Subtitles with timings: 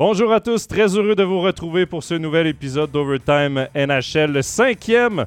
[0.00, 4.40] Bonjour à tous, très heureux de vous retrouver pour ce nouvel épisode d'Overtime NHL, le
[4.40, 5.26] cinquième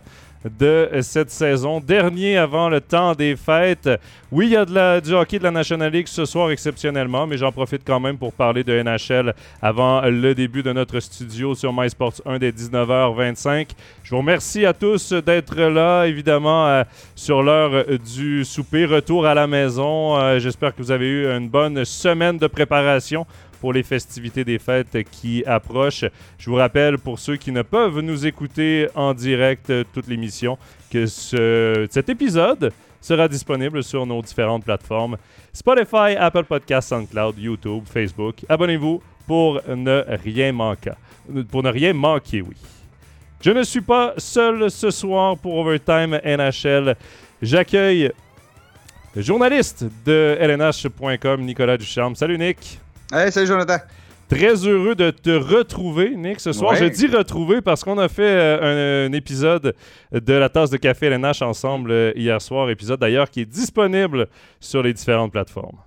[0.60, 3.88] de cette saison, dernier avant le temps des fêtes.
[4.32, 7.52] Oui, il y a du hockey de la National League ce soir exceptionnellement, mais j'en
[7.52, 12.22] profite quand même pour parler de NHL avant le début de notre studio sur MySports
[12.26, 13.70] 1 dès 19h25.
[14.04, 16.84] Je vous remercie à tous d'être là, évidemment, euh,
[17.16, 18.86] sur l'heure du souper.
[18.86, 20.18] Retour à la maison.
[20.18, 23.28] Euh, J'espère que vous avez eu une bonne semaine de préparation
[23.64, 26.04] pour les festivités des fêtes qui approchent.
[26.38, 30.58] Je vous rappelle, pour ceux qui ne peuvent nous écouter en direct euh, toute l'émission,
[30.92, 35.16] que ce, cet épisode sera disponible sur nos différentes plateformes
[35.54, 38.44] Spotify, Apple Podcasts, SoundCloud, YouTube, Facebook.
[38.50, 40.92] Abonnez-vous pour ne rien manquer.
[41.50, 42.58] Pour ne rien manquer, oui.
[43.40, 46.98] Je ne suis pas seul ce soir pour Overtime NHL.
[47.42, 48.12] J'accueille
[49.16, 52.18] le journaliste de LNH.com, Nicolas Ducharme.
[52.18, 52.83] Salut Nick.
[53.12, 53.78] Hey, salut Jonathan.
[54.30, 56.72] Très heureux de te retrouver, Nick, ce soir.
[56.72, 56.80] Ouais.
[56.80, 59.76] Je dis retrouver parce qu'on a fait euh, un, un épisode
[60.12, 62.70] de la tasse de café LNH ensemble euh, hier soir.
[62.70, 64.28] Épisode d'ailleurs qui est disponible
[64.60, 65.78] sur les différentes plateformes.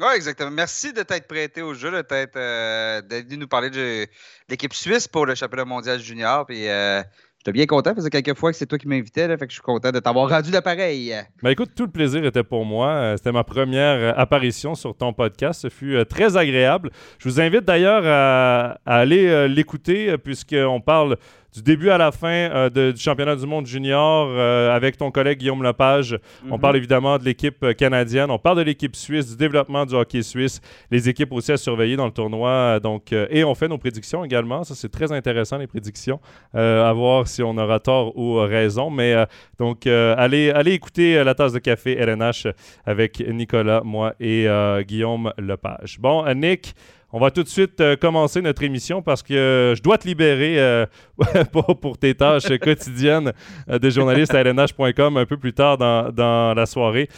[0.00, 0.50] Oui, exactement.
[0.50, 4.06] Merci de t'être prêté au jeu, de t'être euh, d'être venu nous parler de,
[4.48, 6.46] l'équipe suisse pour le championnat mondial junior.
[6.46, 7.00] Puis, euh,
[7.44, 7.94] j'étais bien content?
[7.94, 9.98] Parce que quelques fois que c'est toi qui m'invitais, fait que je suis content de
[9.98, 11.14] t'avoir rendu l'appareil.
[11.42, 12.88] Ben écoute, tout le plaisir était pour moi.
[12.88, 15.60] Euh, C'était ma première euh, apparition sur ton podcast.
[15.60, 16.90] Ce fut euh, très agréable.
[17.18, 21.16] Je vous invite d'ailleurs à, à aller l'écouter puisqu'on parle
[21.54, 25.10] du début à la fin euh, de- du championnat du monde junior euh, avec ton
[25.10, 26.18] collègue Guillaume Lepage.
[26.50, 26.60] On Mhm.
[26.60, 28.30] parle évidemment de l'équipe euh, canadienne.
[28.30, 31.96] On parle de l'équipe suisse, du développement du hockey suisse, les équipes aussi à surveiller
[31.96, 32.48] dans le tournoi.
[32.50, 34.64] euh, Donc, euh, et on fait nos prédictions également.
[34.64, 36.18] Ça, c'est très intéressant, les prédictions.
[36.56, 38.90] Euh, à voir si on aura tort ou raison.
[38.90, 39.24] Mais euh,
[39.58, 42.48] donc, euh, allez, allez écouter la tasse de café LNH
[42.84, 45.98] avec Nicolas, moi et euh, Guillaume Lepage.
[46.00, 46.74] Bon, Nick.
[47.16, 50.08] On va tout de suite euh, commencer notre émission parce que euh, je dois te
[50.08, 50.84] libérer euh,
[51.52, 53.32] pour, pour tes tâches quotidiennes
[53.68, 57.08] de journaliste à lnh.com un peu plus tard dans, dans la soirée.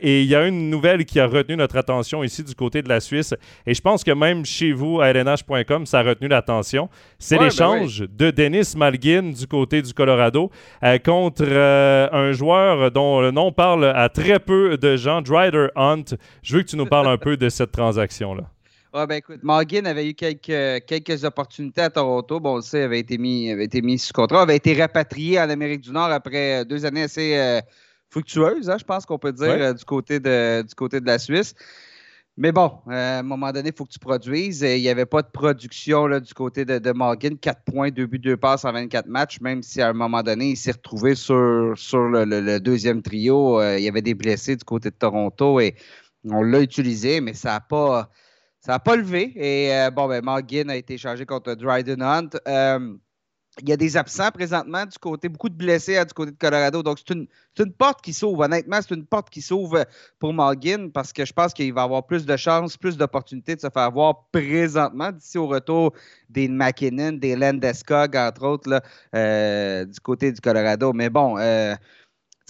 [0.00, 2.88] Et il y a une nouvelle qui a retenu notre attention ici du côté de
[2.88, 3.34] la Suisse.
[3.66, 6.88] Et je pense que même chez vous à lnh.com, ça a retenu l'attention.
[7.18, 10.50] C'est Ouais, ben l'échange de Dennis Malgin du côté du Colorado
[11.04, 11.44] contre
[12.10, 16.04] un joueur dont le nom parle à très peu de gens, Dryder Hunt.
[16.42, 18.51] Je veux que tu nous parles un peu de cette transaction-là.
[18.94, 22.40] Ouais, ben écoute, Morgan avait eu quelques, quelques opportunités à Toronto.
[22.40, 25.40] Bon, on le sait, avait été mis, avait été mis sous contrat, avait été rapatrié
[25.40, 27.60] en Amérique du Nord après euh, deux années assez euh,
[28.10, 29.62] fructueuses, hein, je pense qu'on peut dire, Ouais.
[29.62, 31.54] euh, du, côté de, du côté de la Suisse.
[32.36, 34.62] Mais bon, euh, à un moment donné, il faut que tu produises.
[34.62, 37.38] Et Il n'y avait pas de production là, du côté de, de Morgan.
[37.38, 40.50] 4 points, 2 buts, 2 passes en 24 matchs, même si à un moment donné,
[40.50, 43.58] il s'est retrouvé sur, sur le, le- le deuxième trio.
[43.60, 45.76] Euh, il y avait des blessés du côté de Toronto et
[46.24, 48.10] on l'a utilisé, mais ça n'a pas.
[48.64, 49.32] Ça n'a pas levé.
[49.34, 52.30] Et euh, bon, ben, Morgan a été échangé contre Dryden Hunt.
[52.46, 52.94] Euh,
[53.60, 56.36] il y a des absents présentement du côté, beaucoup de blessés hein, du côté de
[56.38, 56.80] Colorado.
[56.82, 58.44] Donc, c'est une, porte qui s'ouvre.
[58.44, 59.84] Honnêtement, c'est une porte qui s'ouvre
[60.20, 63.60] pour Morgan parce que je pense qu'il va avoir plus de chances, plus d'opportunités de
[63.60, 65.92] se faire voir présentement d'ici au retour
[66.30, 68.80] des McKinnon, des Landeskog, entre autres,
[69.14, 70.92] euh, du côté du Colorado.
[70.92, 71.36] Mais bon,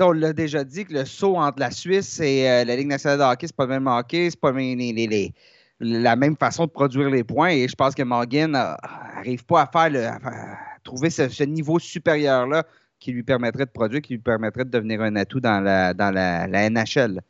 [0.01, 3.25] on l'a déjà dit que le saut entre la Suisse et la Ligue nationale de
[3.25, 5.35] hockey, c'est pas le même hockey, c'est pas les- les- les-
[5.83, 7.51] la même façon de produire les points.
[7.51, 10.19] Et je pense que Morgan n'arrive pas à faire le, à
[10.85, 12.65] trouver ce, ce niveau supérieur-là
[12.99, 16.13] qui lui permettrait de produire, qui lui permettrait de devenir un atout dans la, dans
[16.15, 17.21] la, la NHL.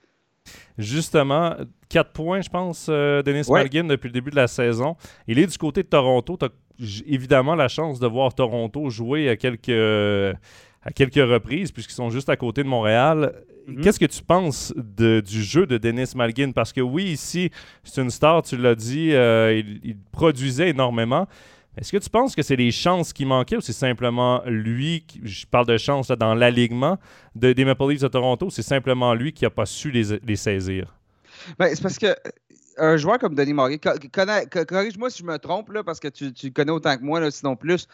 [0.77, 1.57] Justement,
[1.89, 3.61] 4 points, je pense, euh, Denis Ouais.
[3.61, 4.97] Malgin depuis le début de la saison.
[5.27, 6.37] Il est du côté de Toronto.
[6.37, 6.51] Tu as
[7.07, 10.37] évidemment la chance de voir Toronto jouer à quelques,
[10.83, 13.35] à quelques reprises, puisqu'ils sont juste à côté de Montréal.
[13.67, 13.81] Mhm.
[13.83, 16.53] Qu'est-ce que tu penses de- du jeu de Denis Malgin?
[16.53, 17.51] Parce que oui, ici,
[17.85, 21.29] c'est une star, tu l'as dit, euh, il, il produisait énormément.
[21.77, 25.21] Est-ce que tu penses que c'est les chances qui manquaient ou c'est simplement lui, qui-
[25.23, 26.99] je parle de chance là, dans l'alignement
[27.35, 30.37] de, des Maple Leafs de Toronto, c'est simplement lui qui n'a pas su les, les
[30.37, 30.95] saisir?
[31.59, 32.13] Ben, c'est parce que euh,
[32.79, 33.79] un joueur comme Denis Morgan,
[34.69, 37.57] corrige-moi si je me trompe, là, parce que tu, connais autant que moi, là, sinon
[37.57, 37.87] plus.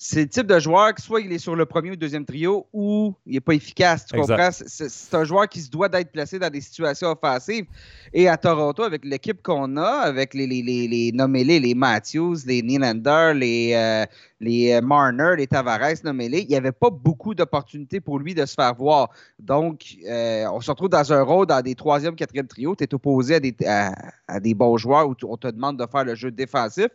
[0.00, 2.24] C'est le type de joueur que soit il est sur le premier ou le deuxième
[2.24, 4.06] trio ou il n'est pas efficace.
[4.06, 4.36] Tu Exact.
[4.36, 4.64] comprends?
[4.68, 7.64] C'est- un joueur qui se doit d'être placé dans des situations offensives.
[8.12, 12.36] Et à Toronto, avec l'équipe qu'on a, avec les, les, les, les nommez-les, les Matthews,
[12.46, 14.06] les Nylander, les, euh,
[14.38, 18.46] les euh, Marner, les Tavares, nommez-les, il n'y avait pas beaucoup d'opportunités pour lui de
[18.46, 19.10] se faire voir.
[19.40, 22.76] Donc, euh, on se retrouve dans un rôle, dans des troisième, quatrième trio.
[22.76, 23.92] Tu es opposé à des, à,
[24.28, 26.86] à des bons joueurs où on te demande de faire le jeu défensif.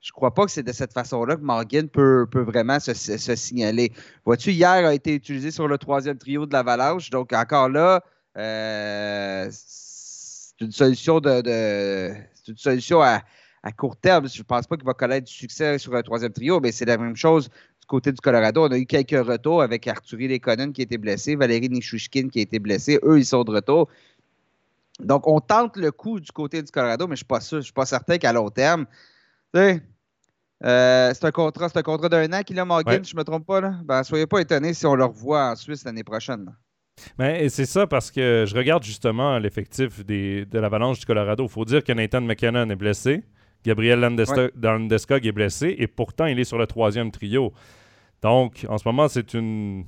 [0.00, 3.92] Je crois pas que c'est de cette façon-là que Morgan peut, vraiment se, signaler.
[4.24, 7.10] Vois-tu, hier a été utilisé sur le troisième trio de l'Avalanche.
[7.10, 8.02] Donc, encore là,
[8.36, 12.12] euh, c'est une solution de,
[12.48, 13.22] une solution à,
[13.76, 16.58] court terme, je ne pense pas qu'il va connaître du succès sur un troisième trio,
[16.58, 18.64] mais c'est la même chose du côté du Colorado.
[18.64, 22.38] On a eu quelques retours avec Arthurie Lekonen qui a été blessé, Valérie Nishushkin qui
[22.38, 22.98] a été blessé.
[23.02, 23.88] Eux, ils sont de retour.
[25.00, 27.58] Donc, on tente le coup du côté du Colorado, mais je ne suis pas sûr,
[27.58, 28.86] je suis pas certain qu'à long terme.
[29.54, 29.80] Tu
[30.64, 33.24] euh, c'est un contrat, c'est un contrat d'un an qu'il a Morgan, je ne me
[33.24, 33.60] trompe pas.
[33.60, 33.74] Là.
[33.84, 36.52] Ben, soyez pas étonnés si on le revoit en Suisse l'année prochaine.
[37.16, 41.44] Ben, c'est ça parce que je regarde justement l'effectif de l'Avalanche du Colorado.
[41.44, 43.22] Il faut dire que Nathan McKinnon est blessé,
[43.64, 47.52] Gabriel Landeskog est blessé et pourtant il est sur le troisième trio.
[48.20, 49.84] Donc en ce moment, c'est une,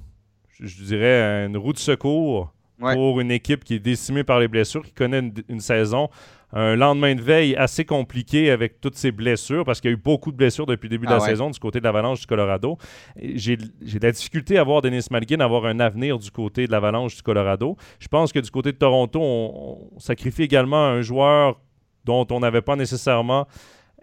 [0.61, 4.83] je dirais, une roue de secours pour une équipe qui est décimée par les blessures,
[4.83, 6.09] qui connaît une saison
[6.53, 10.01] un lendemain de veille assez compliqué avec toutes ces blessures, parce qu'il y a eu
[10.01, 12.27] beaucoup de blessures depuis le début de la ah saison du côté de l'Avalanche du
[12.27, 12.77] Colorado.
[13.17, 13.71] J'ai de
[14.03, 17.77] la difficulté à voir Dennis Malgin avoir un avenir du côté de l'Avalanche du Colorado.
[17.99, 21.61] Je pense que du côté de Toronto, on, sacrifie également un joueur
[22.05, 23.47] dont on n'avait pas nécessairement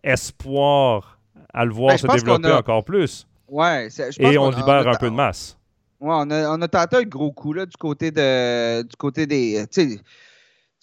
[0.03, 1.19] espoir
[1.53, 3.27] à le voir ben, se développer encore plus.
[3.49, 3.87] Ouais,
[4.19, 5.56] Et on, libère un peu de masse.
[5.99, 9.65] On a, tenté un gros coup là, du côté de du côté des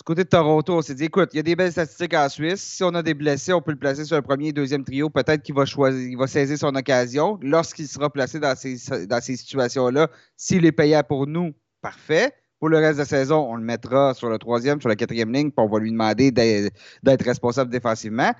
[0.04, 2.60] côté de Toronto, on s'est dit, écoute, il y a des belles statistiques en Suisse.
[2.60, 5.08] Si on a des blessés, on peut le placer sur un premier et deuxième trio.
[5.08, 7.38] Peut-être qu'il va choisir, il va saisir son occasion.
[7.42, 8.76] Lorsqu'il sera placé dans ces,
[9.06, 12.32] dans ces situations-là, s'il est payé pour nous, parfait.
[12.60, 15.32] Pour le reste de la saison, on le mettra sur le troisième, sur la quatrième
[15.32, 18.32] ligne, puis on va lui demander d'être responsable défensivement.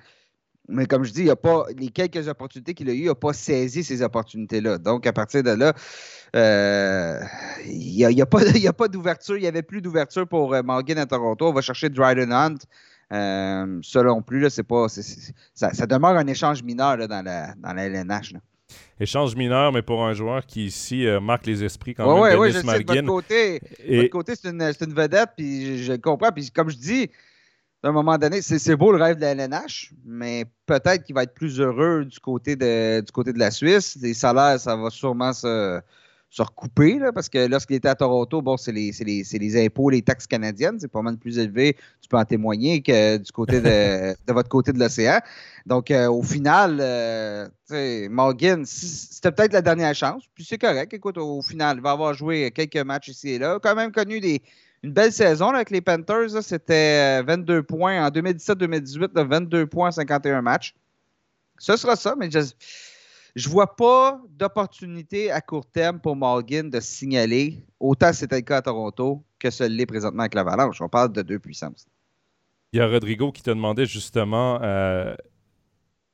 [0.67, 3.15] Mais comme je dis, il a pas, les quelques opportunités qu'il a eues, il n'a
[3.15, 4.77] pas saisi ces opportunités-là.
[4.79, 5.73] Donc, à partir de là,
[6.35, 7.19] euh,
[7.65, 9.37] il n'y a, pas, d'ouverture.
[9.37, 11.47] Il n'y avait plus d'ouverture pour euh, Morgan à Toronto.
[11.47, 12.57] On va chercher Dryden Hunt.
[13.13, 17.85] Euh, selon plus, là, c'est pas, ça, demeure un échange mineur dans, la, dans la
[17.85, 18.33] LNH.
[18.99, 22.23] Échange mineur, mais pour un joueur qui ici marque les esprits quand même.
[22.23, 23.61] Oui, oui, je sais, de votre côté,
[24.09, 26.31] côté c'est une, une, vedette, puis je, je, comprends.
[26.31, 27.11] Puis comme je dis,
[27.85, 31.23] à un moment donné, c'est beau le rêve de la LNH, mais peut-être qu'il va
[31.23, 33.97] être plus heureux du côté de, du côté de la Suisse.
[34.01, 35.79] Les salaires, ça va sûrement se,
[36.39, 40.79] recouper, parce que lorsqu'il était à Toronto, bon, c'est les, les, impôts, les taxes canadiennes,
[40.79, 44.73] c'est pas mal plus élevé, tu peux en témoigner, que du côté de, votre côté
[44.73, 45.19] de l'océan.
[45.67, 47.47] Donc, euh, au final, euh,
[48.09, 50.91] Morgan, c'était peut-être la dernière chance, puis c'est correct.
[50.91, 54.19] Écoute, au final, il va avoir joué quelques matchs ici et là, quand même connu
[54.19, 54.41] des
[54.85, 56.43] une belle saison avec les Panthers.
[56.43, 60.75] C'était 22 euh, points en 2017-2018, 22 points en 51 matchs.
[61.57, 66.79] Ce sera ça, mais je ne vois pas d'opportunité à court terme pour Morgan de
[66.79, 70.79] signaler, autant c'était le cas à Toronto que ce l'est présentement avec l'Avalanche.
[70.81, 71.87] On parle de deux puissances.
[72.71, 75.15] Il y a Rodrigo qui te demandait justement euh,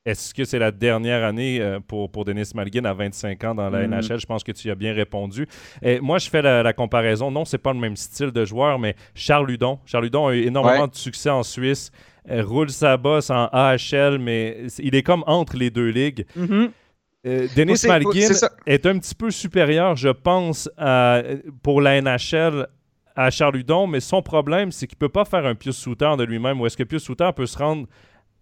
[0.05, 3.69] est-ce que c'est la dernière année euh, pour, pour Denis Malgin à 25 ans dans
[3.69, 3.91] la mm.
[3.91, 4.19] NHL?
[4.19, 5.47] Je pense que tu as bien répondu.
[5.81, 7.29] Et moi, je fais la, comparaison.
[7.29, 9.79] Non, c'est pas le même style de joueur, mais Charles Ludon.
[9.85, 11.91] Charles Ludon a eu énormément de succès en Suisse,
[12.29, 16.25] euh, roule sa bosse en AHL, mais il est comme entre les deux ligues.
[16.37, 16.69] Mm-hmm.
[17.27, 18.33] Euh, Denis Malgin
[18.65, 20.67] est, un petit peu supérieur, je pense,
[21.61, 22.67] pour la NHL
[23.15, 26.11] à Charles Ludon, mais son problème, c'est qu'il ne peut pas faire un Pius Souter
[26.17, 27.87] de lui-même, ou est-ce que Pius Souter peut se rendre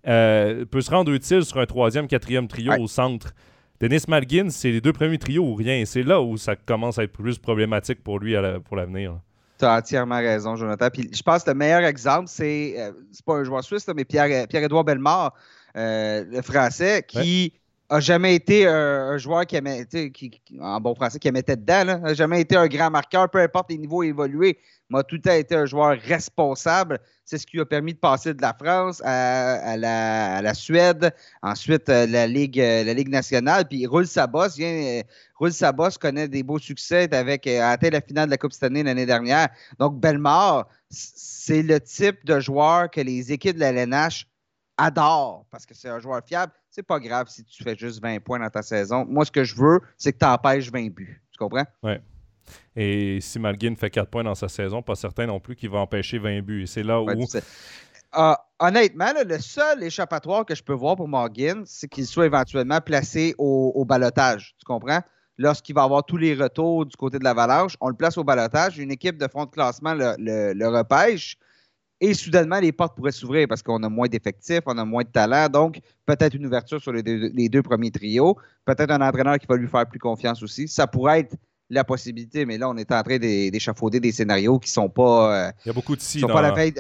[0.08, 3.34] euh, peut se rendre utile sur un troisième, quatrième trio au centre.
[3.80, 5.84] Denis Malgin, c'est les deux premiers trios ou rien.
[5.86, 8.36] C'est là où ça commence à être plus problématique pour lui
[8.66, 9.20] pour l'avenir.
[9.58, 10.90] Tu as entièrement raison, Jonathan.
[10.92, 14.06] Puis je pense que le meilleur exemple, c'est, euh, c'est pas un joueur suisse, mais
[14.06, 15.34] Pierre, Pierre-Édouard Bellemare,
[15.76, 17.54] euh, le français, qui
[17.90, 22.14] a jamais été un, joueur qui aimait, qui, en bon français, qui tête dedans, n'a
[22.14, 24.60] jamais été un grand marqueur, peu importe les niveaux évolués
[24.90, 27.00] m'a tout à été un joueur responsable.
[27.24, 31.88] C'est ce qui lui a permis de passer de la France à, la, Suède, ensuite
[31.90, 33.68] euh, la Ligue, euh, la Ligue nationale.
[33.68, 35.02] Puis Roule Sabos vient,
[35.36, 38.54] Roule Sabos connaît des beaux succès avec euh, a atteint la finale de la Coupe
[38.54, 39.50] cette année l'année dernière.
[39.78, 44.28] Donc Belmar, c'est le type de joueur que les équipes de la LNH
[44.78, 46.52] adorent parce que c'est un joueur fiable.
[46.72, 49.06] C'est pas grave si tu fais juste 20 points dans ta saison.
[49.06, 51.22] Moi, ce que je veux, c'est que tu empêches 20 buts.
[51.32, 51.66] Tu comprends?
[51.84, 51.94] Oui.
[52.76, 55.80] Et si Malgin fait 4 points dans sa saison, pas certain non plus qu'il va
[55.80, 56.64] empêcher 20 buts.
[56.64, 57.08] Et c'est là où.
[58.12, 62.82] Ah, honnêtement, le seul échappatoire que je peux voir pour Morgan, c'est qu'il soit éventuellement
[62.82, 64.56] placé au, au balotage.
[64.58, 65.02] Tu comprends?
[65.38, 68.78] Lorsqu'il va avoir tous les retours du côté de l'Avalanche, on le place au balotage.
[68.78, 71.38] Une équipe de fond de classement le, repêche.
[72.02, 75.10] Et soudainement, les portes pourraient s'ouvrir parce qu'on a moins d'effectifs, on a moins de
[75.10, 75.48] talent.
[75.48, 78.38] Donc, peut-être une ouverture sur les les deux premiers trios.
[78.66, 80.68] Peut-être un entraîneur qui va lui faire plus confiance aussi.
[80.68, 81.36] Ça pourrait être
[81.70, 85.48] la possibilité, mais là, on est en train d'échafauder des scénarios qui sont pas.
[85.48, 86.20] Euh, il y a beaucoup de si.
[86.20, 86.74] Sont pas la veille.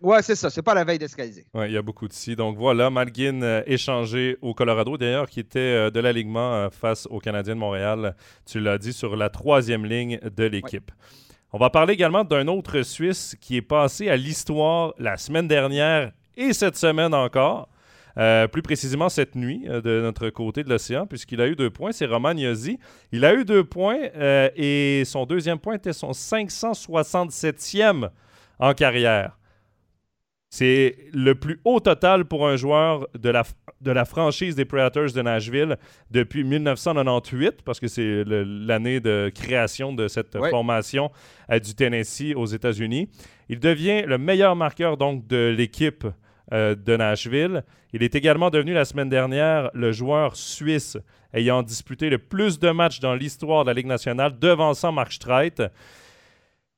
[0.00, 0.50] Ouais, c'est ça.
[0.50, 1.06] C'est pas la veille de
[1.54, 2.34] Oui, il y a beaucoup de si.
[2.34, 7.20] Donc voilà, Malgin euh, échangé au Colorado, d'ailleurs, qui était euh, de l'alignement face aux
[7.20, 8.16] Canadiens de Montréal.
[8.44, 10.90] Tu l'as dit sur la troisième ligne de l'équipe.
[11.52, 16.12] On va parler également d'un autre Suisse qui est passé à l'histoire la semaine dernière
[16.36, 17.68] et cette semaine encore.
[18.18, 21.70] Euh, plus précisément cette nuit euh, de notre côté de l'océan, puisqu'il a eu deux
[21.70, 21.92] points.
[21.92, 22.78] C'est Roman Yossi.
[23.10, 23.98] Il a eu deux points
[24.56, 28.10] et son deuxième point était son 567e
[28.58, 29.38] en carrière.
[30.54, 33.42] C'est le plus haut total pour un joueur de la,
[33.80, 35.78] de la franchise des Predators de Nashville
[36.10, 41.10] depuis 1998, parce que c'est l'année de création de cette formation
[41.50, 43.08] du Tennessee aux États-Unis.
[43.48, 46.06] Il devient le meilleur marqueur donc de l'équipe
[46.52, 47.64] euh, de Nashville.
[47.92, 50.98] Il est également devenu la semaine dernière le joueur suisse
[51.34, 55.70] ayant disputé le plus de matchs dans l'histoire de la Ligue nationale, devançant Mark Streit.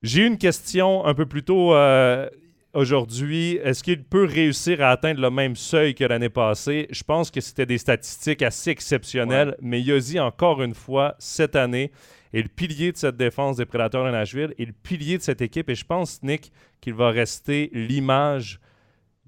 [0.02, 2.28] J'ai eu une question un peu plus tôt euh,
[2.74, 6.86] aujourd'hui, est-ce qu'il peut réussir à atteindre le même seuil que l'année passée?
[6.90, 11.90] Je pense que c'était des statistiques assez exceptionnelles, mais Yossi, encore une fois, cette année,
[12.32, 15.40] est le pilier de cette défense des Prédateurs de Nashville et le pilier de cette
[15.40, 15.70] équipe.
[15.70, 18.60] Et je pense, Nick, qu'il va rester l'image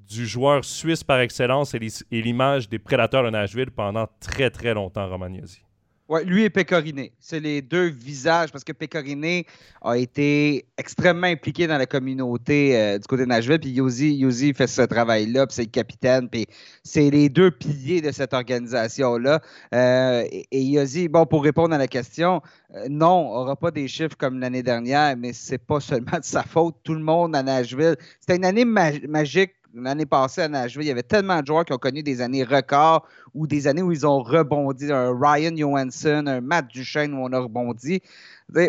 [0.08, 5.08] du joueur suisse par excellence et l'image des Prédateurs de Nashville pendant très, très longtemps,
[5.08, 5.66] Roman Yossi.
[6.08, 7.08] Oui, lui et Pecorine.
[7.18, 9.42] C'est les deux visages parce que Pecorine
[9.82, 13.58] a été extrêmement impliqué dans la communauté euh, du côté de Nashville.
[13.58, 16.28] Puis Yosi, fait ce travail-là, puis c'est le capitaine.
[16.28, 16.46] Puis
[16.84, 19.40] c'est les deux piliers de cette organisation-là.
[19.74, 22.40] Euh, et, Yosi, bon, pour répondre à la question,
[22.76, 26.24] euh, non, on n'aura pas des chiffres comme l'année dernière, mais c'est pas seulement de
[26.24, 26.76] sa faute.
[26.84, 27.96] Tout le monde à Nashville.
[28.20, 31.72] C'était une année magique l'année passée à Nashville, il y avait tellement de joueurs qui
[31.72, 34.90] ont connu des années records ou des années où ils ont rebondi.
[34.90, 38.00] Un Ryan Johansson, un Matt Duchesne où on a rebondi.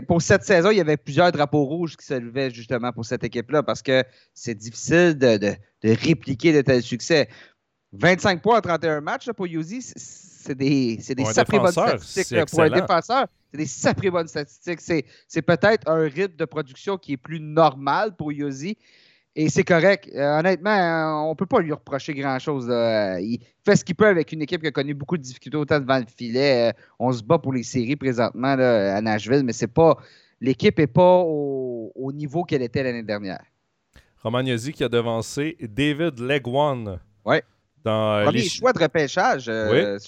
[0.07, 3.23] Pour cette saison, il y avait plusieurs drapeaux rouges qui se levaient justement pour cette
[3.23, 7.29] équipe-là parce que c'est difficile de, répliquer de tels succès.
[7.93, 12.69] 25 points en 31 matchs pour Yuzi, c'est des, des sacrées bonnes statistiques pour un
[12.69, 13.27] défenseur.
[13.51, 14.81] C'est des sacrées bonnes statistiques.
[14.81, 18.77] C'est peut-être un rythme de production qui est plus normal pour Yuzi,
[19.39, 20.09] et c'est correct.
[20.15, 22.67] Euh, honnêtement, euh, on ne peut pas lui reprocher grand-chose.
[22.71, 25.55] Euh, il fait ce qu'il peut avec une équipe qui a connu beaucoup de difficultés
[25.55, 26.73] autant devant le filet.
[26.97, 29.95] on se bat pour les séries présentement à Nashville, mais c'est pas
[30.41, 33.43] l'équipe n'est pas au, niveau qu'elle était l'année dernière.
[34.23, 36.99] Romagnosi qui a devancé David Legwan.
[37.23, 37.37] Oui.
[37.83, 39.49] Dans Premier choix de repêchage, si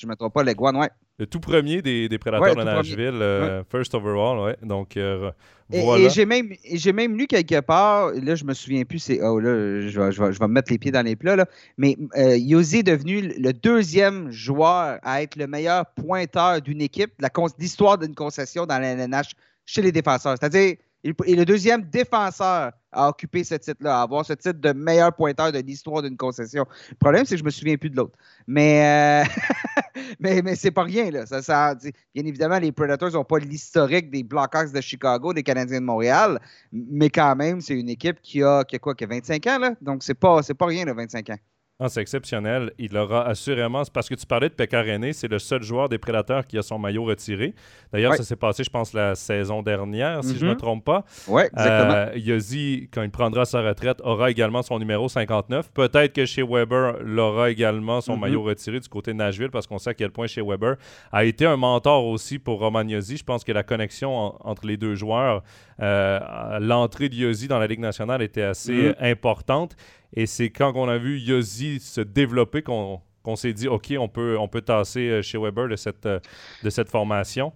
[0.01, 0.87] je ne me trompe pas, Legwan, oui.
[1.19, 4.57] Le tout premier des, des prédateurs de Nashville, first overall, ouais.
[4.63, 4.97] Donc,
[5.71, 6.49] et, j'ai même,
[6.93, 9.21] même, lu quelque part, là, je me souviens plus, c'est.
[9.21, 11.45] Oh là, je vais, je, vais, me mettre les pieds dans les plats, là.
[11.77, 17.11] Mais euh, est devenu le deuxième joueur à être le meilleur pointeur d'une équipe,
[17.59, 19.33] l'histoire d'une concession dans la LNH
[19.65, 20.35] chez les défenseurs.
[20.39, 25.13] C'est-à-dire, est le deuxième défenseur à occuper ce titre-là, à avoir ce titre de meilleur
[25.13, 26.65] pointeur de l'histoire d'une concession.
[26.89, 28.17] Le problème, c'est que je me souviens plus de l'autre.
[28.47, 31.11] Mais, euh, mais, mais c'est pas rien.
[31.11, 31.25] Là.
[31.29, 36.39] Bien évidemment, les Predators n'ont pas l'historique des Blackhawks de Chicago, des Canadiens de Montréal,
[36.71, 39.59] mais quand même, c'est une équipe qui a, quoi, qui a 25 ans.
[39.59, 39.75] Là?
[39.81, 41.37] Donc, c'est pas, pas rien, là, 25 ans.
[41.81, 42.73] Ah, c'est exceptionnel.
[42.77, 43.83] Il aura assurément.
[43.93, 46.61] Parce que tu parlais de Pekka René, c'est le seul joueur des Prédateurs qui a
[46.61, 47.53] son maillot retiré.
[47.93, 50.59] D'ailleurs, ça s'est passé, je pense, la saison dernière, si je ne me mhm.
[50.59, 51.05] trompe pas.
[51.29, 51.93] Oui, exactement.
[51.93, 55.71] Euh, Yosi, quand il prendra sa retraite, aura également son numéro 59.
[55.71, 58.21] Peut-être que chez Weber, l'aura également son mhm.
[58.21, 60.75] maillot retiré du côté de Nashville, parce qu'on sait à quel point chez Weber
[61.13, 63.15] a été un mentor aussi pour Roman Yosi.
[63.15, 65.43] Je pense que la connexion entre les deux joueurs,
[65.81, 68.95] euh, l'entrée de Yosi dans la Ligue nationale était assez mhm.
[68.99, 69.77] importante.
[70.13, 73.01] Et c'est quand on a vu Yosi se développer qu'on
[73.35, 76.19] s'est dit, OK, on peut, on peut tasser euh, chez Weber de cette, euh,
[76.63, 77.53] de cette formation.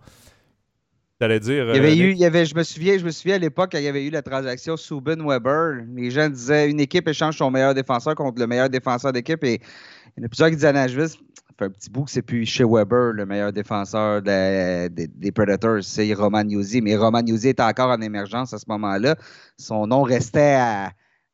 [1.19, 1.69] T'allais dire.
[1.69, 3.39] Il y avait euh, eu, il y avait, je me souviens, je me souviens à
[3.39, 7.38] l'époque quand il y avait eu la transaction Subin-Weber, les gens disaient une équipe échange
[7.38, 9.43] son meilleur défenseur contre le meilleur défenseur d'équipe.
[9.43, 9.62] Et
[10.15, 11.17] il y en a plusieurs qui disaient à Nashville, ça
[11.57, 16.12] fait un petit bout que c'est plus chez Weber, le meilleur défenseur des Predators, c'est
[16.13, 16.81] Roman Yuzi.
[16.81, 19.15] Mais Roman Yuzi était encore en émergence à ce moment-là.
[19.57, 20.91] Son nom restait à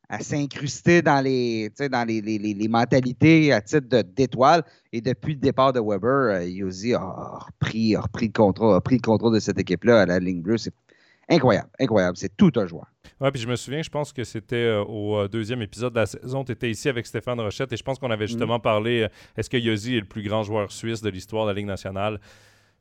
[0.10, 4.64] à s'incruster dans les, dans les, les, les, mentalités à titre d'étoile.
[4.92, 8.96] Et depuis le départ de Weber, euh, a repris, a repris, le contrôle, a pris
[8.96, 10.58] le contrôle de cette équipe-là à la ligne bleue.
[10.58, 10.74] C'est
[11.30, 12.18] incroyable, incroyable.
[12.18, 12.88] C'est tout un joueur.
[13.22, 16.00] Oui, puis je me souviens, je pense que c'était euh, au euh, deuxième épisode de
[16.00, 16.44] la saison.
[16.44, 18.30] Tu étais ici avec Stéphane Rochette et je pense qu'on avait mm.
[18.30, 21.56] justement parlé est-ce que Yosi est le plus grand joueur suisse de l'histoire de la
[21.56, 22.20] Ligue nationale?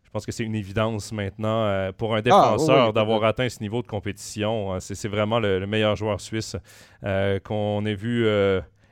[0.09, 3.61] Je pense que c'est une évidence maintenant euh, pour un ah, défenseur d'avoir atteint ce
[3.61, 4.73] niveau de compétition.
[4.73, 6.57] Euh, c'est vraiment le, meilleur joueur suisse
[7.05, 8.27] euh, qu'on ait vu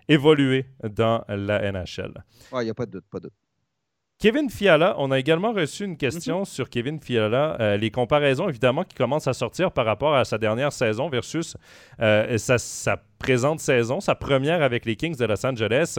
[0.08, 2.22] évoluer dans la NHL.
[2.52, 3.32] Il n'y a pas de doute, pas de doute.
[4.18, 6.44] Kevin Fiala, on a également reçu une question mhm.
[6.44, 7.78] sur Kevin Fiala.
[7.78, 11.56] les comparaisons, évidemment, qui commencent à sortir par rapport à sa dernière saison versus
[11.98, 15.98] sa, sa, présente saison, sa première avec les Kings de Los Angeles.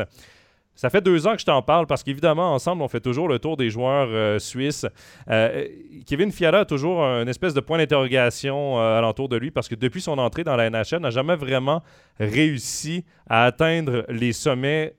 [0.77, 3.39] Ça fait deux ans que je t'en parle parce qu'évidemment, ensemble, on fait toujours le
[3.39, 4.85] tour des joueurs euh, suisses.
[5.27, 5.67] Euh,
[6.05, 9.73] Kevin Fiala a toujours une espèce de point d'interrogation euh, alentour de lui parce que
[9.73, 11.81] depuis son entrée dans la NHL, n'a jamais vraiment
[12.19, 14.95] réussi à atteindre les sommets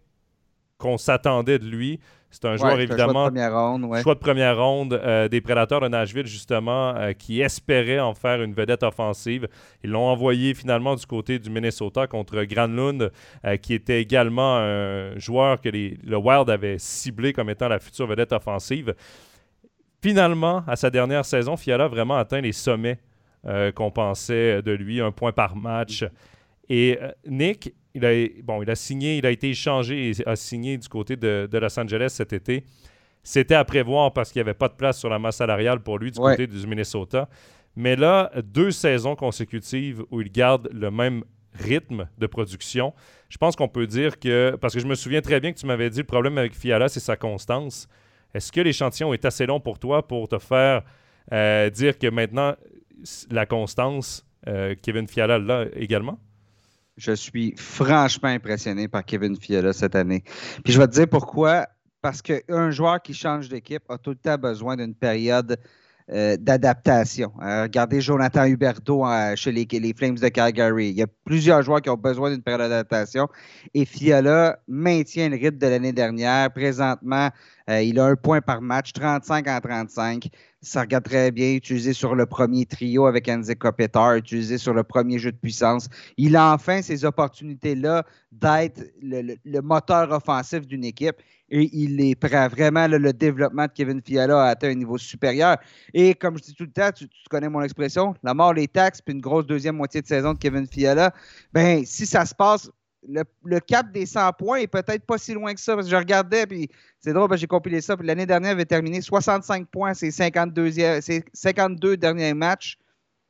[0.78, 2.00] qu'on s'attendait de lui.
[2.30, 3.12] C'est un joueur, évidemment.
[3.12, 4.02] Choix de première ronde.
[4.02, 8.42] Choix de première ronde euh, des Prédateurs de Nashville, justement, euh, qui espéraient en faire
[8.42, 9.49] une vedette offensive.
[9.82, 13.11] Ils l'ont envoyé finalement du côté du Minnesota contre Granlund,
[13.44, 18.06] euh, qui était également un joueur que le Wild avait ciblé comme étant la future
[18.06, 18.94] vedette offensive.
[20.02, 22.99] Finalement, à sa dernière saison, Fiala a vraiment atteint les sommets
[23.75, 26.04] qu'on pensait de lui, un point par match.
[26.68, 30.78] Et Nick, il a, bon, il a signé, il a été échangé et a signé
[30.78, 32.64] du côté de, Los Angeles cet été.
[33.23, 35.99] C'était à prévoir parce qu'il n'y avait pas de place sur la masse salariale pour
[35.99, 37.28] lui du côté du Minnesota.
[37.76, 41.25] Mais là, deux saisons consécutives où il garde le même
[41.55, 42.95] rythme de production,
[43.28, 45.67] je pense qu'on peut dire que, parce que je me souviens très bien que tu
[45.67, 47.88] m'avais dit le problème avec Fiala, c'est sa constance.
[48.35, 50.83] Est-ce que l'échantillon est assez long pour toi pour te faire
[51.33, 52.55] euh, dire que maintenant,
[53.31, 56.19] la constance, euh, Kevin Fiala là également?
[56.99, 60.25] Je suis franchement impressionné par Kevin Fiala cette année.
[60.64, 61.69] Puis je vais te dire pourquoi.
[62.00, 65.59] Parce qu'un joueur qui change d'équipe a tout le temps besoin d'une période
[66.11, 67.33] euh, d'adaptation.
[67.43, 70.88] Euh, regardez Jonathan Huberto euh, chez les, les, Flames de Calgary.
[70.88, 73.28] Il y a plusieurs joueurs qui ont besoin d'une période d'adaptation.
[73.75, 76.50] Et Fiala maintient le rythme de l'année dernière.
[76.52, 77.31] Présentement,
[77.69, 82.15] il a un point par match, 35 en 35 ça regarde très bien, utilisé sur
[82.15, 85.89] le premier trio avec Anze Kopitar, utilisé sur le premier jeu de puissance.
[86.17, 91.17] Il a enfin ces opportunités-là d'être le, moteur offensif d'une équipe
[91.49, 92.49] et il est prêt.
[92.49, 95.57] Vraiment, le, développement de Kevin Fiala a atteint un niveau supérieur.
[95.95, 99.01] Et comme je dis tout le temps, tu, connais mon expression, la mort, les taxes,
[99.01, 101.15] puis une grosse deuxième moitié de saison de Kevin Fiala,
[101.53, 102.69] ben si ça se passe
[103.09, 105.97] le, cap des 100 points est peut-être pas si loin que ça, parce que je
[105.97, 106.69] regardais, puis
[107.00, 107.97] c'est drôle, j'ai compilé ça.
[108.00, 111.00] L'année dernière, il avait terminé 65 points ses 52,
[111.33, 112.79] 52 derniers matchs.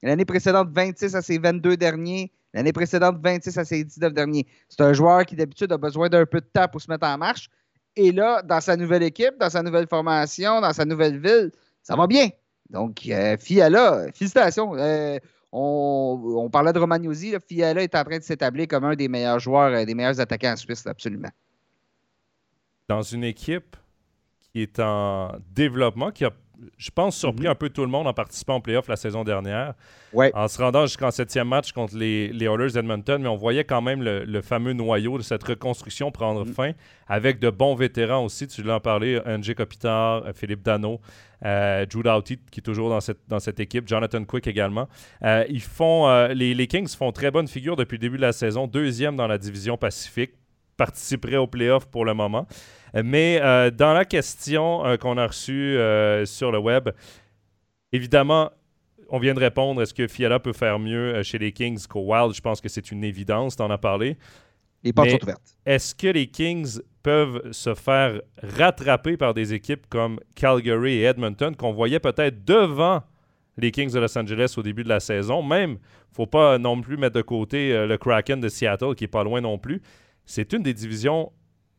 [0.03, 2.33] L'année précédente, 26 à ses 22 derniers.
[2.55, 4.47] L'année précédente, 26 à ses 19 derniers.
[4.69, 7.19] C'est un joueur qui, d'habitude, a besoin d'un peu de temps pour se mettre en
[7.19, 7.49] marche.
[7.97, 11.51] Et là, dans sa nouvelle équipe, dans sa nouvelle formation, dans sa nouvelle ville,
[11.83, 12.29] ça va bien.
[12.71, 14.75] Donc, euh, Fiala, félicitations.
[14.77, 15.19] Euh,
[15.53, 17.35] on, parlait de Romagnosi.
[17.47, 20.53] Fiala est en train de s'établir comme un des meilleurs joueurs, euh, des meilleurs attaquants
[20.53, 21.31] en Suisse, absolument.
[22.89, 23.77] Dans une équipe
[24.41, 26.31] qui est en développement, qui a,
[26.77, 27.53] je pense, surpris mhm.
[27.53, 29.75] un peu tout le monde en participant au playoff la saison dernière,
[30.15, 33.83] en se rendant jusqu'en septième match contre les, les Oilers d'Edmonton, mais on voyait quand
[33.83, 36.53] même le, fameux noyau de cette reconstruction prendre mhm.
[36.53, 36.73] fin
[37.07, 38.47] avec de bons vétérans aussi.
[38.47, 41.01] Tu l'as parlé, Angie Kopitar, Philippe Dano.
[41.45, 44.89] Euh, Drew Doughty, qui est toujours dans cette, dans cette équipe, Jonathan Quick également.
[45.23, 48.33] Euh, ils font, euh, les, Kings font très bonne figure depuis le début de la
[48.33, 50.33] saison, deuxième dans la division Pacifique,
[50.79, 52.47] participeraient au playoff pour le moment.
[52.95, 53.39] Mais
[53.73, 55.77] dans la question qu'on a reçue
[56.25, 56.89] sur le web,
[57.93, 58.51] évidemment,
[59.11, 62.35] on vient de répondre est-ce que Fiala peut faire mieux chez les Kings qu'au Wild?
[62.35, 64.17] Je pense que c'est une évidence, tu en as parlé.
[64.85, 65.57] Les portes sont ouvertes.
[65.67, 71.57] Est-ce que les Kings peuvent se faire rattraper par des équipes comme Calgary et Edmonton
[71.57, 73.03] qu'on voyait peut-être devant
[73.57, 75.43] les Kings de Los Angeles au début de la saison?
[75.43, 78.95] Même, il ne faut pas non plus mettre de côté euh, le Kraken de Seattle
[78.95, 79.83] qui n'est pas loin non plus.
[80.29, 81.33] C'est une des divisions,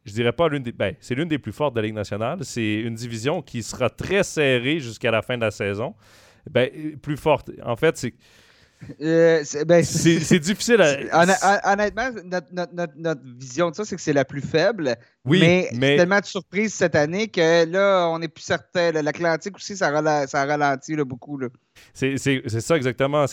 [0.06, 0.72] je dirais pas l'une des.
[0.72, 2.40] Ben, c'est l'une des plus fortes de la Ligue nationale.
[2.42, 5.94] C'est une division qui sera très serrée jusqu'à la fin de la saison.
[6.50, 7.52] Ben, plus forte.
[7.64, 8.16] En fait, c'est
[9.02, 11.72] euh, ben, c'est difficile à.
[11.72, 12.10] Honnêtement,
[12.98, 14.96] notre, vision de ça, c'est que c'est la plus faible.
[15.26, 15.98] Oui, mais, mais...
[15.98, 18.92] tellement de surprises cette année que là, on n'est plus certain.
[18.94, 21.40] L'Atlantique aussi, ça, ça ralentit beaucoup.
[21.94, 23.26] C'est ça exactement.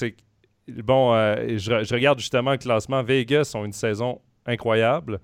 [0.68, 3.02] Bon, euh, je, regarde justement le classement.
[3.02, 5.20] Vegas ont une saison incroyable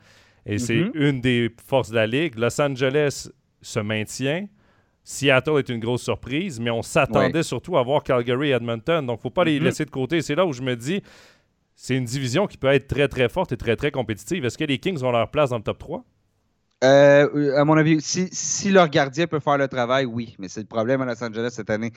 [0.47, 0.91] et c'est mm-hmm.
[0.95, 2.37] une des forces de la Ligue.
[2.37, 3.29] Los Angeles
[3.61, 4.47] se maintient.
[5.05, 9.05] Seattle est une grosse surprise, mais on s'attendait surtout à voir Calgary et Edmonton.
[9.05, 9.65] Donc, il ne faut pas les mm-hmm.
[9.65, 10.23] laisser de côté.
[10.23, 11.03] C'est là où je me dis,
[11.75, 14.45] c'est une division qui peut être très, très forte et très, très compétitive.
[14.45, 16.05] Est-ce que les Kings ont leur place dans le top 3?
[16.85, 20.35] Euh, à mon avis, si, leur gardien peut faire le travail, oui.
[20.39, 21.93] Mais c'est le problème à Los Angeles cette année.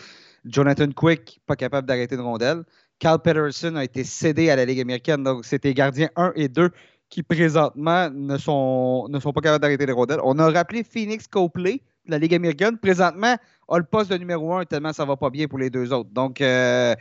[0.45, 2.63] Jonathan Quick, pas capable d'arrêter une rondelle.
[2.99, 5.23] Carl Peterson a été cédé à la Ligue américaine.
[5.23, 6.69] Donc, c'était gardien 1 et 2
[7.15, 10.19] qui, présentement, ne sont, ne sont pas capables d'arrêter les rondelles.
[10.21, 13.37] On a rappelé Phoenix Copley la Ligue américaine, présentement,
[13.69, 16.09] a le poste de numéro un tellement ça va pas bien pour les deux autres.
[16.11, 16.93] Donc, euh,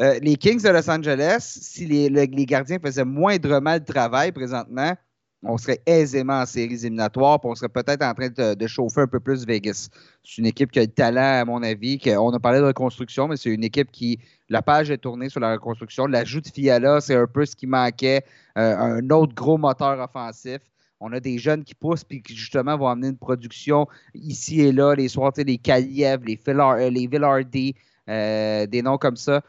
[0.00, 4.94] euh, les Kings de Los Angeles, si les, les gardiens faisaient moindrement le travail présentement,
[5.42, 9.06] on serait aisément en séries éliminatoires, puis on serait peut-être en train de, chauffer un
[9.06, 9.88] peu plus Vegas.
[10.22, 11.98] C'est une équipe qui a le talent, à mon avis.
[12.18, 14.18] on a parlé de reconstruction, mais c'est une équipe qui,
[14.50, 16.06] la page est tournée sur la reconstruction.
[16.06, 18.22] L'ajout de Fiala, c'est un peu ce qui manquait.
[18.58, 20.58] Euh, un autre gros moteur offensif.
[21.00, 24.72] On a des jeunes qui poussent puis qui justement vont amener une production ici et
[24.72, 27.74] là, les soirs, les Kaliev, les, euh, les Villardi,
[28.10, 29.40] euh, des noms comme ça.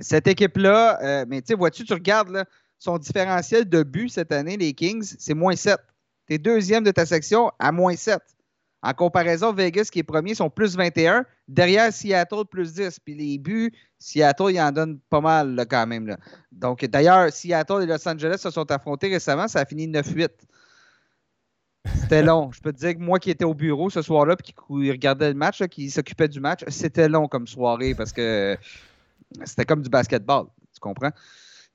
[0.00, 2.44] Cette équipe-là, mais tu vois-tu, tu regardes là,
[2.78, 5.78] son différentiel de but cette année, les Kings, c'est moins 7.
[6.26, 8.20] Tu es deuxième de ta section à moins 7.
[8.80, 11.24] En comparaison, Vegas, qui est premier, sont plus 21.
[11.48, 13.00] Derrière Seattle, plus 10.
[13.00, 16.16] Puis les buts, Seattle, il en donne pas mal quand même.
[16.52, 19.48] Donc, d'ailleurs, Seattle et Los Angeles se sont affrontés récemment.
[19.48, 20.28] Ça a fini 9-8.
[21.96, 22.52] C'était long.
[22.52, 24.54] Je peux te dire que moi qui étais au bureau ce soir-là et qui
[24.90, 28.56] regardait le match, qui s'occupait du match, c'était long comme soirée parce que
[29.44, 30.46] c'était comme du basketball.
[30.72, 31.10] Tu comprends?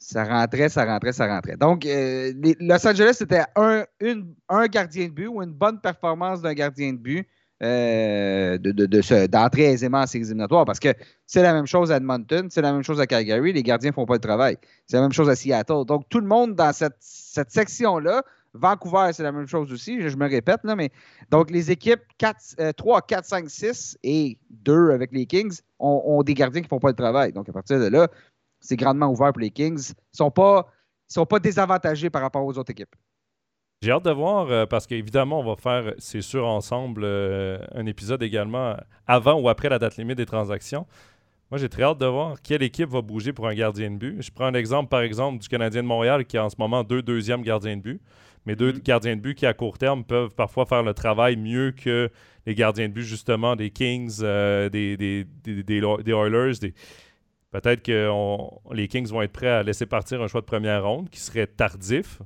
[0.03, 1.55] Ça rentrait, ça rentrait, ça rentrait.
[1.55, 3.85] Donc, euh, Los Angeles, c'était un,
[4.67, 7.25] gardien de but ou une bonne performance d'un gardien de but
[7.63, 8.57] euh,
[9.27, 10.89] d'entrer aisément en séries éliminatoires parce que
[11.25, 13.93] c'est la même chose à Edmonton, c'est la même chose à Calgary, les gardiens ne
[13.93, 14.57] font pas le travail.
[14.87, 15.85] C'est la même chose à Seattle.
[15.87, 20.27] Donc, tout le monde dans cette, section-là, Vancouver, c'est la même chose aussi, je, me
[20.27, 20.91] répète, là, mais
[21.31, 26.33] donc les équipes 4, 3, 4, 5, 6 et 2 avec les Kings ont, des
[26.33, 27.31] gardiens qui ne font pas le travail.
[27.31, 28.09] Donc, à partir de là,
[28.63, 29.89] c'est grandement ouvert pour les Kings.
[29.89, 30.67] Ils ne sont, pas,
[31.07, 32.95] sont pas désavantagés par rapport aux autres équipes.
[33.81, 37.85] J'ai hâte de voir euh, parce qu'évidemment, on va faire, c'est sûr, ensemble euh, un
[37.85, 40.87] épisode également avant ou après la date limite des transactions.
[41.51, 44.21] Moi, j'ai très hâte de voir quelle équipe va bouger pour un gardien de but.
[44.21, 46.83] Je prends un exemple, par exemple, du Canadien de Montréal qui a en ce moment
[46.83, 48.01] deux deuxièmes gardiens de but.
[48.45, 48.79] Mais deux mm.
[48.79, 52.09] gardiens de but qui, à court terme, peuvent parfois faire le travail mieux que
[52.45, 56.73] les gardiens de but, justement, des Kings, euh, des, des, des, des, Oilers, des,
[57.53, 58.09] Peut-être que
[58.73, 61.45] les Kings vont être prêts à laisser partir un choix de première ronde qui serait
[61.45, 62.19] tardif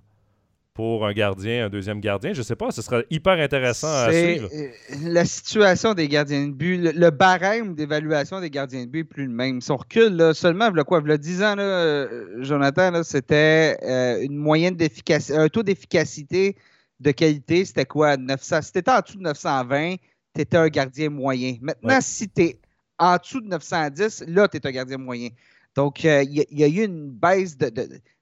[0.73, 2.31] pour un gardien, un deuxième gardien.
[2.31, 4.47] Je ne sais pas, ce sera hyper intéressant à suivre.
[4.53, 4.69] Euh,
[5.01, 9.25] la situation des gardiens de but, le, barème d'évaluation des gardiens de but n'est plus
[9.25, 9.59] le même.
[9.59, 14.21] Si on recule, là, seulement, le quoi, le 10 ans, là, euh, Jonathan, c'était euh,
[14.21, 16.55] une moyenne d'efficacité, un taux d'efficacité
[17.01, 18.15] de qualité, c'était quoi?
[18.15, 19.95] 900, si tu étais en dessous de 920,
[20.33, 21.57] tu étais un gardien moyen.
[21.59, 22.59] Maintenant, si tu es
[22.99, 25.29] en dessous de 910, là, tu es un gardien moyen.
[25.77, 27.71] Donc, euh, il y, a eu une baisse de,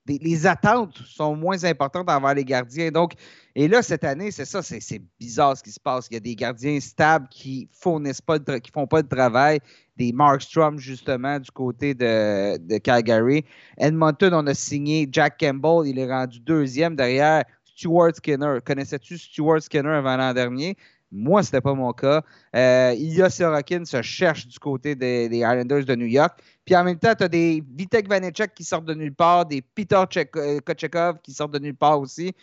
[0.05, 2.91] Les attentes sont moins importantes envers les gardiens.
[2.91, 3.13] Donc,
[3.55, 6.07] et là, cette année, c'est ça, c'est bizarre ce qui se passe.
[6.11, 9.59] Il y a des gardiens stables qui fournissent pas qui font pas de travail.
[9.95, 13.45] Des Markstrom, justement, du côté de, de, Calgary.
[13.77, 15.88] Edmonton, on a signé Jack Campbell.
[15.88, 18.59] Il est rendu deuxième derrière Stuart Skinner.
[18.65, 20.75] Connaissais-tu Stuart Skinner avant l'an dernier?
[21.15, 22.21] Moi, ce n'était pas mon cas.
[22.56, 26.38] Euh, Ilya Sorokin se cherche du côté des, Islanders de New York.
[26.65, 29.62] Puis en même temps, tu as des Vitek Vanecek qui sortent de nulle part, des
[29.62, 30.04] Peter
[30.36, 32.34] euh, Kochekov qui sortent de nulle part aussi,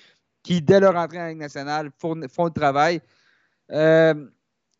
[0.42, 3.02] qui, dès leur entrée en Ligue nationale, font, le travail.
[3.70, 4.14] Euh,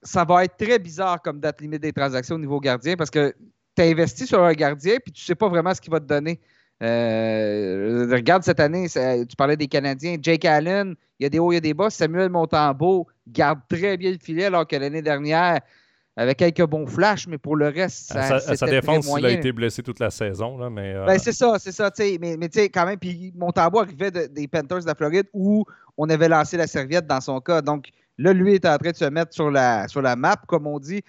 [0.02, 3.35] ça va être très bizarre comme date limite des transactions au niveau gardien parce que
[3.76, 6.00] tu as investi sur un gardien puis tu ne sais pas vraiment ce qu'il va
[6.00, 6.40] te donner.
[6.83, 10.16] Euh, regarde cette année, tu parlais des Canadiens.
[10.21, 11.90] Jake Allen, il y a des hauts, il y a des bas.
[11.90, 15.61] Samuel Montembeau garde très bien le filet alors que l'année dernière,
[16.16, 19.53] avec quelques bons flashs, mais pour le reste, ça, ça, ça défense s'il a été
[19.53, 20.59] blessé toute la saison.
[20.59, 21.90] Là, mais, euh, ben, c'est ça, c'est ça.
[21.99, 25.64] Mais, mais tu sais, quand même, puis Montembeau arrivait des Panthers de la Floride où
[25.97, 27.62] on avait lancé la serviette dans son cas.
[27.62, 30.66] Donc là, lui est en train de se mettre sur la, sur la map, comme
[30.66, 31.03] on dit.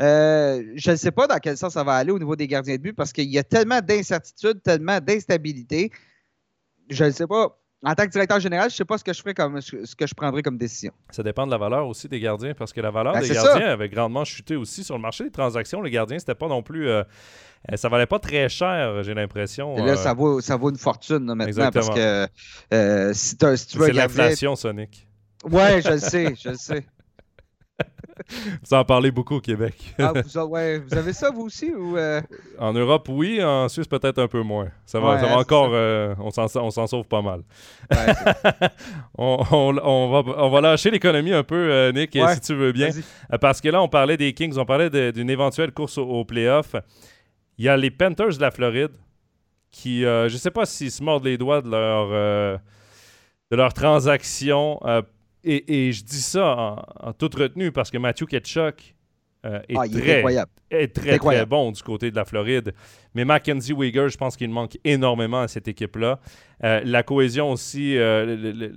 [0.00, 2.76] Euh, je ne sais pas dans quel sens ça va aller au niveau des gardiens
[2.76, 5.90] de but parce qu'il y a tellement d'incertitudes, tellement d'instabilité.
[6.88, 7.58] Je ne sais pas.
[7.84, 9.94] En tant que directeur général, je ne sais pas ce que je ferais comme ce
[9.94, 10.92] que je prendrais comme décision.
[11.10, 13.68] Ça dépend de la valeur aussi des gardiens, parce que la valeur ben, des gardiens
[13.68, 15.80] avait grandement chuté aussi sur le marché des transactions.
[15.80, 16.88] Les gardiens, c'était pas non plus.
[16.88, 17.04] Euh,
[17.70, 19.76] euh, ça valait pas très cher, j'ai l'impression.
[19.76, 21.86] là, ça, vaut, ça vaut une fortune maintenant Exactement.
[21.86, 23.86] parce que si, tu veux.
[23.86, 25.06] C'est l'inflation, Sonic.
[25.44, 26.84] Ouais, je le sais, je le sais.
[28.62, 29.94] vous en parlez beaucoup au Québec.
[29.98, 31.72] ah, vous, ouais, vous, avez ça, vous aussi?
[31.72, 32.20] Ou euh?
[32.58, 33.42] En Europe, oui.
[33.42, 34.68] En Suisse, peut-être un peu moins.
[34.86, 35.70] Ça va, ça va encore...
[35.72, 37.42] Euh, on s'en sauve pas mal.
[39.18, 42.90] on, on, va, on va lâcher l'économie un peu, euh, Nick, si tu veux bien.
[43.40, 46.74] Parce que là, on parlait des Kings, on parlait d'une éventuelle course au, au playoff.
[47.58, 48.92] Il y a les Panthers de la Floride
[49.70, 52.08] qui, je ne sais pas s'ils se mordent les doigts de leur,
[53.50, 54.80] de leur transaction
[55.48, 58.94] et, je dis ça en, toute retenue parce que Matthew Ketchuk
[59.46, 62.74] euh, est, ah, très, très, très bon du côté de la Floride.
[63.14, 66.18] Mais Mackenzie Weger, je pense qu'il manque énormément à cette équipe-là.
[66.64, 68.72] Euh, la cohésion aussi, euh,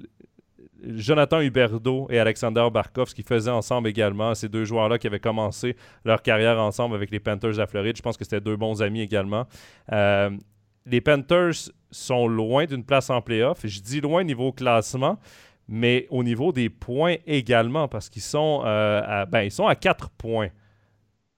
[0.84, 5.76] Jonathan Huberdeau et Alexander Barkov, qui faisaient ensemble également, ces deux joueurs-là qui avaient commencé
[6.06, 7.98] leur carrière ensemble avec les Panthers de la Floride.
[7.98, 9.48] Je pense que c'était deux bons amis également.
[9.90, 13.60] les Panthers sont loin d'une place en playoff.
[13.66, 15.20] Je dis loin niveau classement,
[15.68, 20.50] mais au niveau des points également, parce qu'ils sont, euh, à, ben, à 4 points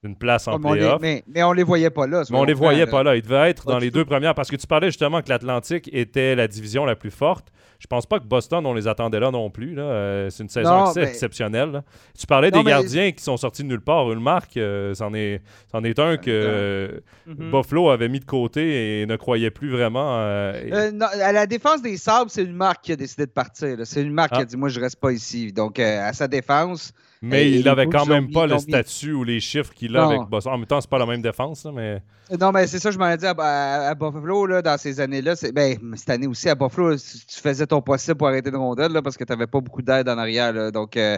[0.04, 1.02] une place en les- playoff.
[1.02, 2.24] mais, mais on les voyait pas là.
[2.30, 3.16] Mais on les voyait pas là.
[3.16, 4.00] Ils devaient être dans les tout.
[4.00, 7.48] deux premières parce que tu parlais justement que l'Atlantique était la division la plus forte.
[7.80, 9.74] Je pense pas que Boston, on les attendait là non plus.
[9.76, 9.84] là.
[9.84, 11.72] Euh, c'est une saison Non, assez mais- exceptionnelle.
[11.72, 11.84] là.
[12.18, 14.10] Tu parlais Non, des mais- gardiens qui sont sortis de nulle part.
[14.10, 17.52] Ulmark, euh, c'en est, c'en est un que euh, Mhm.
[17.52, 20.18] Buffalo avait mis de côté et ne croyait plus vraiment.
[20.20, 23.26] euh, et- Euh, non, à la défense des Sabres, c'est une marque qui a décidé
[23.26, 23.76] de partir.
[23.84, 24.44] C'est une marque qui Ah.
[24.44, 25.52] a dit Moi, je reste pas ici.
[25.52, 29.12] Donc, euh, à sa défense, mais il les avait Blues quand même pas le statut
[29.14, 30.10] ou les chiffres qu'il a Non.
[30.10, 30.54] avec Boston.
[30.54, 32.02] En même temps, c'est pas la même défense, là, mais
[32.40, 35.00] Non, mais c'est ça, je m'en ai dit à, à- à Buffalo, là, dans ces
[35.00, 35.34] années-là.
[35.54, 39.02] Ben, cette année aussi, à Buffalo, tu faisais ton possible pour arrêter de rondelle, là,
[39.02, 40.54] parce que tu n'avais pas beaucoup d'aide en arrière.
[40.54, 40.72] là.
[40.72, 41.18] Donc, euh,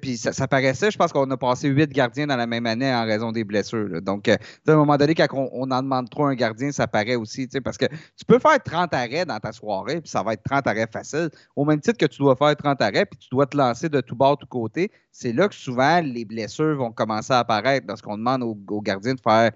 [0.00, 0.90] puis ça, ça paraissait.
[0.90, 3.88] Je pense qu'on a passé huit gardiens dans la même année en raison des blessures.
[3.88, 4.00] là.
[4.00, 4.36] Donc, euh,
[4.68, 7.48] à un moment donné, quand on, on en demande trop un gardien, ça paraît aussi.
[7.64, 10.66] Parce que tu peux faire 30 arrêts dans ta soirée, puis ça va être 30
[10.66, 11.30] arrêts faciles.
[11.56, 14.00] Au même titre que tu dois faire 30 arrêts, puis tu dois te lancer de
[14.00, 14.90] tout bord, tout côté.
[15.16, 19.14] C'est là que souvent les blessures vont commencer à apparaître lorsqu'on demande aux, aux gardiens
[19.14, 19.52] de faire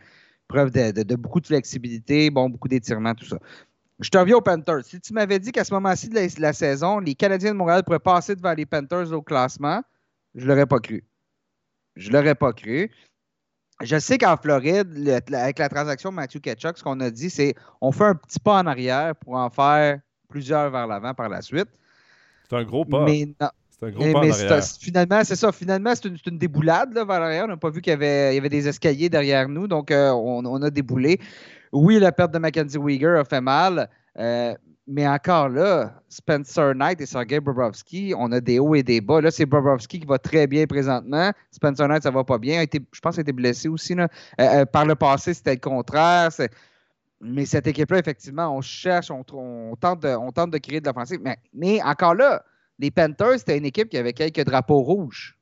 [0.46, 3.40] preuve de, de- de beaucoup de flexibilité, bon, beaucoup d'étirements, tout ça.
[3.98, 4.84] Je te reviens aux Panthers.
[4.84, 7.98] Si tu m'avais dit qu'à ce moment-ci de la, saison, les Canadiens de Montréal pourraient
[7.98, 9.82] passer devant les Panthers au classement,
[10.36, 11.02] je ne l'aurais pas cru.
[11.96, 12.92] Je ne l'aurais pas cru.
[13.82, 17.30] Je sais qu'en Floride, le- avec la transaction de Matthew Ketchuk, ce qu'on a dit,
[17.30, 21.28] c'est on fait un petit pas en arrière pour en faire plusieurs vers l'avant par
[21.28, 21.68] la suite.
[22.48, 23.04] c'est un gros pas.
[23.04, 23.48] Mais non,
[23.80, 24.62] C'est un gros mais- en mais c'est- arrière.
[24.62, 25.52] c'est- finalement, c'est ça.
[25.52, 27.44] Finalement, c'est une, c'est une déboulade là, vers l'arrière.
[27.44, 29.90] On n'a pas vu qu'il y avait, il y avait des escaliers derrière nous, donc
[29.90, 31.20] euh, on, on a déboulé.
[31.72, 33.88] Oui, la perte de Mackenzie Weegar a fait mal,
[34.18, 34.54] euh,
[34.86, 39.20] mais encore là, Spencer Knight et Sergei Bobrovsky, on a des hauts et des bas.
[39.20, 41.30] Là, c'est Bobrovsky qui va très bien présentement.
[41.52, 42.60] Spencer Knight, ça va pas bien.
[42.60, 43.94] A été- je pense qu'il a été blessé aussi.
[43.94, 44.08] Là.
[44.40, 46.32] Euh, euh, par le passé, c'était le contraire.
[46.32, 46.50] C'est-
[47.20, 50.86] Mais cette équipe-là, effectivement, on cherche, on, on tente, de, on tente de créer de
[50.86, 51.18] l'offensive.
[51.22, 52.42] Mais, mais encore là,
[52.78, 55.36] les Panthers, c'était une équipe qui avait quelques drapeaux rouges.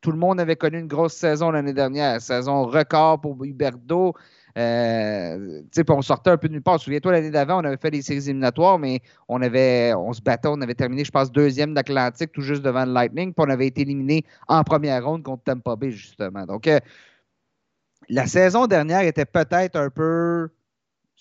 [0.00, 4.14] Tout le monde avait connu une grosse saison l'année dernière, saison record pour Huberto.
[4.58, 6.80] Euh, on sortait un peu de nulle part.
[6.80, 10.48] Souviens-toi, l'année d'avant, on avait fait des séries éliminatoires, mais on avait, on se battait,
[10.48, 13.66] on avait terminé, je pense, deuxième d'Atlantique, tout juste devant le Lightning, puis on avait
[13.66, 16.46] été éliminé en première ronde contre Tampa Bay, justement.
[16.46, 16.80] Donc, euh,
[18.08, 20.48] la saison dernière était peut-être un peu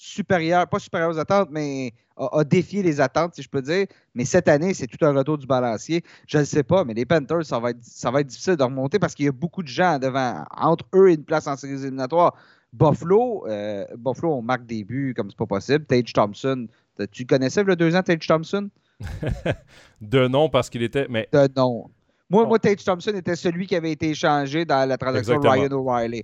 [0.02, 3.86] supérieure, pas supérieure aux attentes, mais a, a défié les attentes, si je peux dire.
[4.16, 6.04] Mais cette année, c'est tout un retour du balancier.
[6.26, 8.64] Je ne sais pas, mais les Panthers, ça va être, ça va être difficile de
[8.64, 11.58] remonter parce qu'il y a beaucoup de gens devant, entre eux et une place en
[11.58, 12.34] séries éliminatoires.
[12.72, 15.86] Buffalo, euh, Buffalo, on marque des buts comme c'est pas possible.
[15.86, 16.68] Tage Thompson,
[17.12, 18.70] tu connaissais le deux ans, Tage Thompson?
[20.02, 21.08] De nom parce qu'il était.
[21.10, 21.90] Mais De non.
[22.30, 22.50] Moi, Bon.
[22.50, 25.62] moi, Tage Thompson était celui qui avait été échangé dans la transaction Exactement.
[25.62, 26.24] Ryan O'Reilly.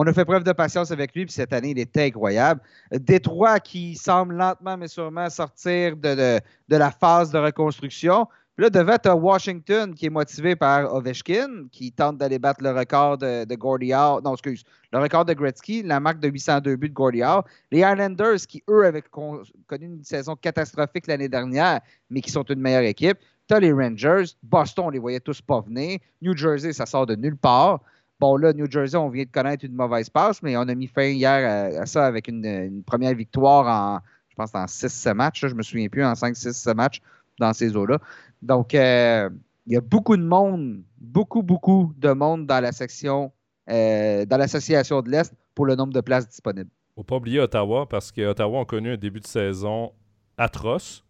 [0.00, 2.60] On a fait preuve de patience avec lui, puis cette année, il était incroyable.
[2.92, 8.28] Détroit qui semble lentement mais sûrement sortir de, la phase de reconstruction.
[8.54, 12.62] Puis là, devant, tu as Washington qui est motivé par Ovechkin, qui tente d'aller battre
[12.62, 14.20] le record de, Gordie Howe.
[14.22, 14.62] Non, excuse.
[14.92, 17.42] Le record de Gretzky, la marque de 802 buts de Gordie Howe.
[17.72, 22.44] Les Islanders qui, eux, avaient con- connu une saison catastrophique l'année dernière, mais qui sont
[22.44, 23.18] une meilleure équipe.
[23.48, 24.26] Tu les Rangers.
[24.44, 25.98] Boston, on les voyait tous pas venir.
[26.22, 27.80] New Jersey, ça sort de nulle part.
[28.20, 30.88] Bon, là, New Jersey, on vient de connaître une mauvaise passe, mais on a mis
[30.88, 35.14] fin hier à, à ça avec une, une première victoire en, je pense, en 6-7
[35.14, 35.42] matchs.
[35.42, 37.00] là, je me souviens plus, en 5-6 matchs
[37.38, 37.98] dans ces eaux-là.
[38.42, 39.30] Donc, euh,
[39.66, 43.30] il y a beaucoup de monde, beaucoup, beaucoup de monde dans la section,
[43.70, 46.70] euh, dans l'association de l'Est pour le nombre de places disponibles.
[46.96, 49.92] faut pas oublier Ottawa parce que Ottawa a connu un début de saison
[50.36, 51.04] atroce.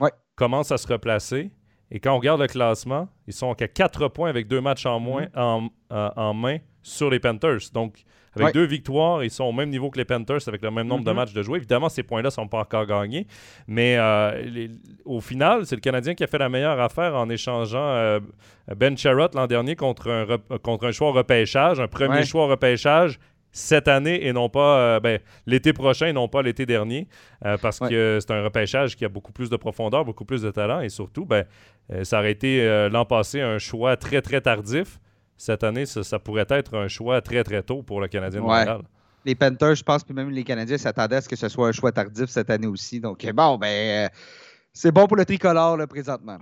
[0.00, 0.10] Ouais.
[0.36, 1.50] Commence à se replacer?
[1.90, 5.00] Et quand on regarde le classement, ils sont qu'à 4 points avec deux matchs en
[5.00, 7.70] moins en, en- en main sur les Panthers.
[7.72, 8.52] Donc, avec Ouais.
[8.52, 11.10] deux victoires, ils sont au même niveau que les Panthers avec le même nombre de
[11.10, 11.16] Mhm.
[11.16, 11.56] matchs de jouer.
[11.56, 13.26] Évidemment, ces points-là ne sont pas encore gagnés.
[13.66, 14.70] Mais euh, les-
[15.04, 18.20] au final, c'est le Canadien qui a fait la meilleure affaire en échangeant euh,
[18.76, 22.24] Ben Sherratt l'an dernier contre un, rep- contre un choix au repêchage, un premier Ouais.
[22.26, 23.18] choix au repêchage
[23.50, 27.08] cette année et non pas euh, ben, l'été prochain et non pas l'été dernier
[27.44, 27.88] euh, parce Ouais.
[27.88, 30.88] que c'est un repêchage qui a beaucoup plus de profondeur, beaucoup plus de talent et
[30.88, 31.44] surtout, ben,
[31.92, 34.98] euh, ça aurait été l'an passé un choix très très tardif.
[35.36, 38.44] Cette année, ça, ça pourrait être un choix très très tôt pour le Canadien de
[38.44, 38.58] Ouais.
[38.58, 38.82] Montréal.
[39.24, 41.72] Les Panthers, je pense, puis même les Canadiens s'attendaient à ce que ce soit un
[41.72, 43.00] choix tardif cette année aussi.
[43.00, 44.08] Donc, bon, ben,
[44.72, 46.38] c'est bon pour le tricolore, là, présentement.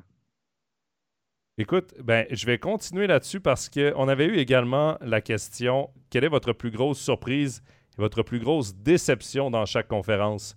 [1.59, 6.29] Écoute, ben, je vais continuer là-dessus parce qu'on avait eu également la question quelle est
[6.29, 7.62] votre plus grosse surprise
[7.97, 10.55] et votre plus grosse déception dans chaque conférence?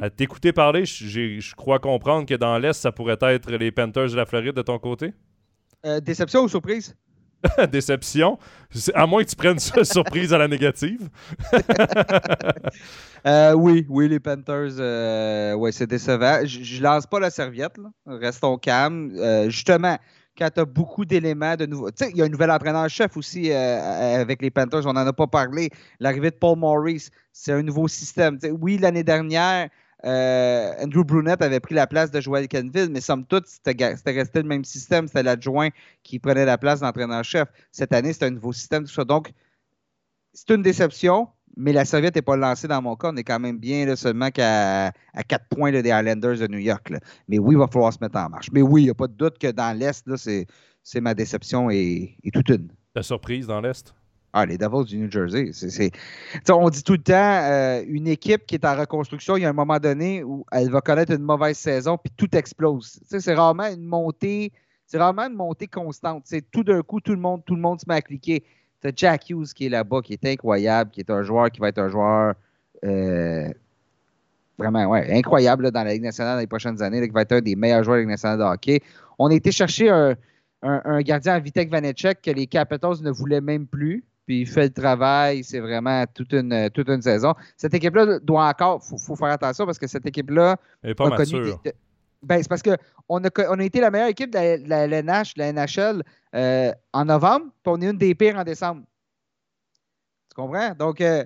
[0.00, 4.16] À t'écouter parler, je crois comprendre que dans l'Est, ça pourrait être les Panthers de
[4.16, 5.12] la Floride de ton côté.
[5.84, 6.96] Euh, déception ou surprise?
[7.70, 8.38] Déception.
[8.94, 11.08] À moins que tu prennes ça surprise à la négative.
[13.26, 16.40] Euh, oui, oui, les Panthers, euh, ouais, c'est décevant.
[16.44, 17.88] Je, je lance pas la serviette, là.
[18.04, 19.14] restons calmes.
[19.16, 19.96] Euh, justement,
[20.36, 21.90] quand tu as beaucoup d'éléments de nouveau.
[21.90, 25.06] Tu sais, il y a un nouvel entraîneur-chef aussi euh, avec les Panthers, on n'en
[25.06, 25.70] a pas parlé.
[26.00, 28.38] L'arrivée de Paul Maurice, c'est un nouveau système.
[28.60, 29.68] oui, l'année dernière,
[30.04, 34.42] euh, Andrew Brunette avait pris la place de Joel Kenville, mais somme toute, c'était resté
[34.42, 35.06] le même système.
[35.06, 35.70] C'était l'adjoint
[36.02, 37.48] qui prenait la place d'entraîneur-chef.
[37.72, 39.04] Cette année, c'est un nouveau système, tout ça.
[39.04, 39.32] Donc,
[40.32, 43.10] c'est une déception, mais la serviette n'est pas lancée dans mon cas.
[43.12, 46.92] On est quand même bien seulement qu'à à 4 points des Islanders de New York.
[47.28, 48.50] Mais oui, il va falloir se mettre en marche.
[48.52, 52.16] Mais oui, il n'y a pas de doute que dans l'Est, c'est ma déception et,
[52.32, 52.68] toute une.
[52.94, 53.94] La surprise dans l'Est?
[54.36, 55.52] Ah, les Devils du New Jersey.
[56.48, 59.50] On dit tout le temps, euh, une équipe qui est en reconstruction, il y a
[59.50, 62.98] un moment donné où elle va connaître une mauvaise saison, puis tout explose.
[63.06, 64.52] C'est rarement une montée,
[64.86, 66.24] c'est rarement une montée constante.
[66.26, 68.42] C'est tout d'un coup, tout le monde, tout le monde se met à cliquer.
[68.84, 71.68] T'as Jack Hughes qui est là-bas, qui est incroyable, qui est un joueur qui va
[71.68, 72.34] être un joueur
[72.84, 73.48] euh,
[74.58, 77.40] vraiment ouais, incroyable dans la Ligue nationale dans les prochaines années, qui va être un
[77.40, 78.82] des meilleurs joueurs de la Ligue nationale de hockey.
[79.18, 80.14] On a été chercher un,
[80.60, 84.64] un, gardien à Vitek Vanecek que les Capitals ne voulaient même plus puis il fait
[84.64, 85.44] le travail.
[85.44, 87.34] C'est vraiment toute une, toute une saison.
[87.56, 90.56] Cette équipe-là doit encore, il faut, faire attention parce que cette équipe-là.
[90.82, 91.60] Elle n'est pas mature.
[92.24, 92.72] Ben, c'est parce qu'on
[93.24, 96.02] a, on a été la meilleure équipe de la, la NHL
[96.34, 98.82] euh, en novembre, puis on est une des pires en décembre.
[100.30, 100.74] Tu comprends?
[100.74, 101.24] Donc, euh,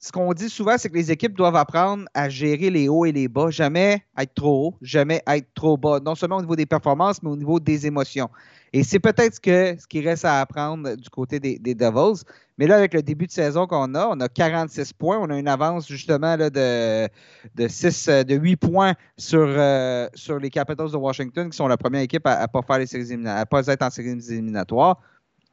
[0.00, 3.12] ce qu'on dit souvent, c'est que les équipes doivent apprendre à gérer les hauts et
[3.12, 6.66] les bas, jamais être trop haut, jamais être trop bas, non seulement au niveau des
[6.66, 8.30] performances, mais au niveau des émotions.
[8.72, 12.22] Et c'est peut-être ce, que, ce qui reste à apprendre du côté des, Devils.
[12.58, 15.18] Mais là, avec le début de saison qu'on a, on a 46 points.
[15.18, 17.08] On a une avance justement là, de,
[17.54, 21.76] de, 6, de 8 points sur, euh, sur les Capitals de Washington, qui sont la
[21.76, 25.00] première équipe à ne pas, faire les à pas être en séries éliminatoires.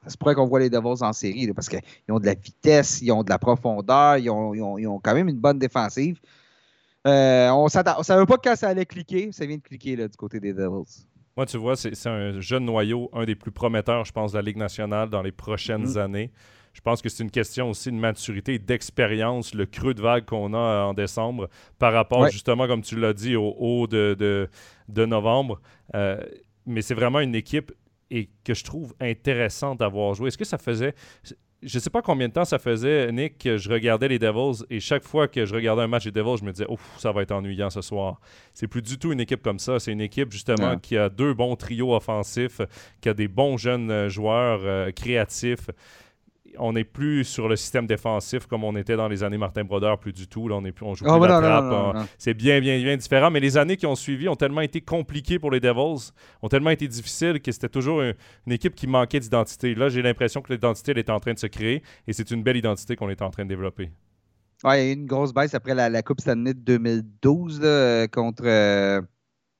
[0.07, 3.11] C'est pourrait qu'on voit les Devils en série, parce qu'ils ont de la vitesse, ils
[3.11, 6.19] ont de la profondeur, ils ont, ils ont, quand même une bonne défensive.
[7.07, 7.69] Euh, on ne
[8.03, 9.31] savait pas quand ça allait cliquer.
[9.31, 11.05] Ça vient de cliquer là, du côté des Devils.
[11.37, 14.41] Moi, tu vois, c'est un jeune noyau, un des plus prometteurs, je pense, de la
[14.41, 15.97] Ligue nationale dans les prochaines mm.
[15.97, 16.31] années.
[16.75, 20.53] Je pense que c'est une question aussi de maturité, d'expérience, le creux de vague qu'on
[20.53, 24.49] a euh, en décembre par rapport, justement, comme tu l'as dit, au haut de,
[24.89, 25.61] de, novembre.
[25.95, 26.21] Euh,
[26.65, 27.71] mais c'est vraiment une équipe
[28.11, 30.27] et que je trouve intéressante d'avoir joué.
[30.27, 30.93] Est-ce que ça faisait
[31.63, 34.79] je sais pas combien de temps ça faisait, Nick, que je regardais les Devils et
[34.79, 37.23] chaque fois que je regardais un match des Devils, je me disais, ouf, ça va
[37.23, 38.19] être ennuyant ce soir.
[38.53, 39.79] C'est plus du tout une équipe comme ça.
[39.79, 42.61] C'est une équipe justement qui a deux bons trios offensifs,
[43.01, 45.69] qui a des bons jeunes euh, joueurs euh, créatifs
[46.59, 49.99] on n'est plus sur le système défensif comme on était dans les années Martin Brodeur,
[49.99, 50.47] plus du tout.
[50.47, 52.07] Là, on, est plus, on joue ah, plus la trappe.
[52.17, 53.31] C'est bien, bien, bien différent.
[53.31, 56.69] Mais les années qui ont suivi ont tellement été compliquées pour les Devils, ont tellement
[56.69, 58.13] été difficiles que c'était toujours une,
[58.51, 59.75] équipe qui manquait d'identité.
[59.75, 62.57] Là, j'ai l'impression que l'identité est en train de se créer et c'est une belle
[62.57, 63.91] identité qu'on est en train de développer.
[64.63, 67.59] Ouais, il y a eu une grosse baisse après la, Coupe Stanley de 2012
[68.11, 68.43] contre.
[68.45, 69.01] Euh,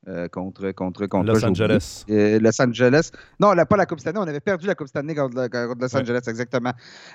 [0.08, 2.06] euh, contre, contre, contre Los Angeles.
[2.12, 3.10] Euh, Los Angeles.
[3.39, 4.20] Non, pas la Coupe Stanley.
[4.20, 5.36] On avait perdu la Coupe Stanley contre,
[5.80, 6.74] Los Angeles, exactement.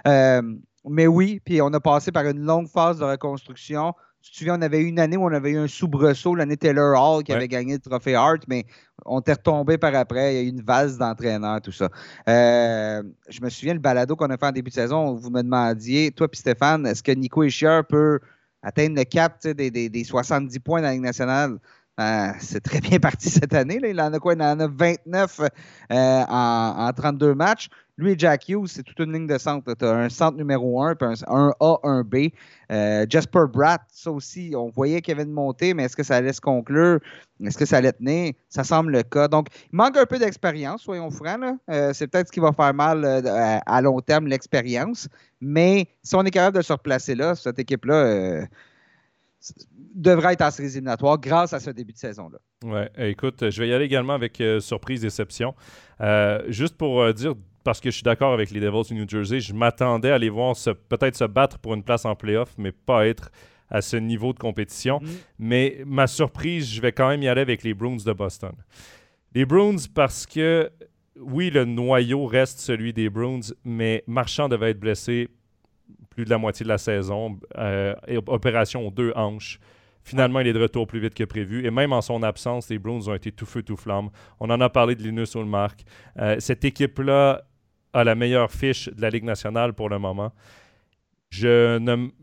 [0.08, 0.42] Euh,
[0.88, 3.94] mais oui, puis on a passé par une longue phase de reconstruction.
[4.22, 6.56] Tu te souviens, on avait eu une année où on avait eu un soubresaut, l'année
[6.56, 8.66] Taylor Hall qui avait gagné le trophée Hart, mais
[9.06, 10.34] on était retombé par après.
[10.34, 11.88] Il y a eu une valse d'entraîneurs, tout ça.
[12.26, 16.10] je me souviens, le balado qu'on a fait en début de saison, vous me demandiez,
[16.10, 18.18] toi et Stéphane, est-ce que Nico Ischier peut
[18.62, 21.58] atteindre le cap des, des, 70 points dans la Ligue nationale?
[21.98, 23.78] Euh, c'est très bien parti cette année.
[23.82, 24.34] Il en a quoi?
[24.34, 27.68] Il en a 29 euh, en, 32 matchs.
[27.98, 29.74] Lui et Jack Hughes, c'est toute une ligne de centre.
[29.74, 32.28] Tu as un centre numéro 1, puis un, A, un B.
[32.72, 36.02] Euh, Jasper Bratt, ça aussi, on voyait qu'il y avait une montée, mais est-ce que
[36.02, 37.00] ça allait se conclure?
[37.44, 38.32] Est-ce que ça allait tenir?
[38.48, 39.28] Ça semble le cas.
[39.28, 41.58] Donc, il manque un peu d'expérience, soyons francs.
[41.92, 43.04] c'est peut-être ce qui va faire mal
[43.66, 45.06] à long terme, l'expérience.
[45.42, 48.46] Mais si on est capable de se replacer là, cette équipe-là
[49.94, 52.38] devrait être en séries éliminatoires grâce à ce début de saison-là.
[52.64, 55.54] Ouais, écoute, je vais y aller également avec euh, surprise, déception.
[56.00, 59.08] Euh, juste pour euh, dire, parce que je suis d'accord avec les Devils du New
[59.08, 60.54] Jersey, je m'attendais à les voir
[60.88, 63.30] peut-être se battre pour une place en playoff, mais pas être
[63.68, 64.98] à ce niveau de compétition.
[64.98, 65.16] Mm-hmm.
[65.38, 68.52] Mais ma surprise, je vais quand même y aller avec les Bruins de Boston.
[69.34, 70.70] Les Bruins parce que,
[71.18, 75.28] oui, le noyau reste celui des Bruins, mais Marchand devait être blessé
[76.24, 77.38] de la moitié de la saison.
[78.26, 79.58] opération aux deux hanches.
[80.02, 81.64] Finalement, il est de retour plus vite que prévu.
[81.66, 84.10] Et même en son absence, les Bruins ont été tout feu, tout flamme.
[84.40, 85.84] On en a parlé de Linus Ulmark.
[86.18, 87.42] Euh, cette équipe-là
[87.92, 90.32] a la meilleure fiche de la Ligue nationale pour le moment.
[91.28, 91.78] Je,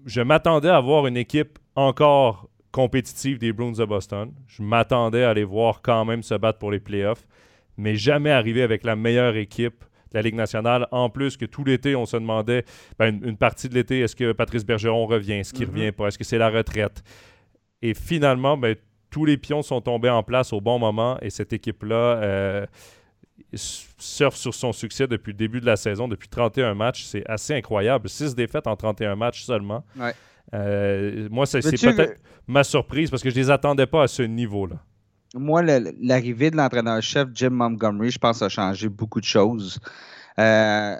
[0.06, 4.34] je m'attendais à voir une équipe encore compétitive des Bruins de Boston.
[4.48, 7.26] Je m'attendais à les voir quand même se battre pour les playoffs,
[7.78, 10.88] mais jamais arriver avec la meilleure équipe de la Ligue nationale.
[10.92, 12.66] En plus que tout l'été, on se demandait,
[12.98, 15.34] ben, une, partie de l'été, est-ce que Patrice Bergeron revient?
[15.34, 15.80] Est-ce qu'il ne mm-hmm.
[15.80, 16.08] revient pas?
[16.08, 17.04] Est-ce que c'est la retraite?
[17.82, 18.76] Et finalement, ben,
[19.10, 22.66] tous les pions sont tombés en place au bon moment et cette équipe-là, euh,
[23.54, 27.04] surfe sur son succès depuis le début de la saison, depuis 31 matchs.
[27.04, 28.10] C'est assez incroyable.
[28.10, 29.84] 6 défaites en 31 matchs seulement.
[30.54, 34.24] Euh, moi, c'est peut-être ma surprise parce que je ne les attendais pas à ce
[34.24, 34.78] niveau-là.
[35.34, 39.80] Moi, l'arrivée de l'entraîneur-chef Jim Montgomery, je pense, a changé beaucoup de choses.
[40.40, 40.96] Euh,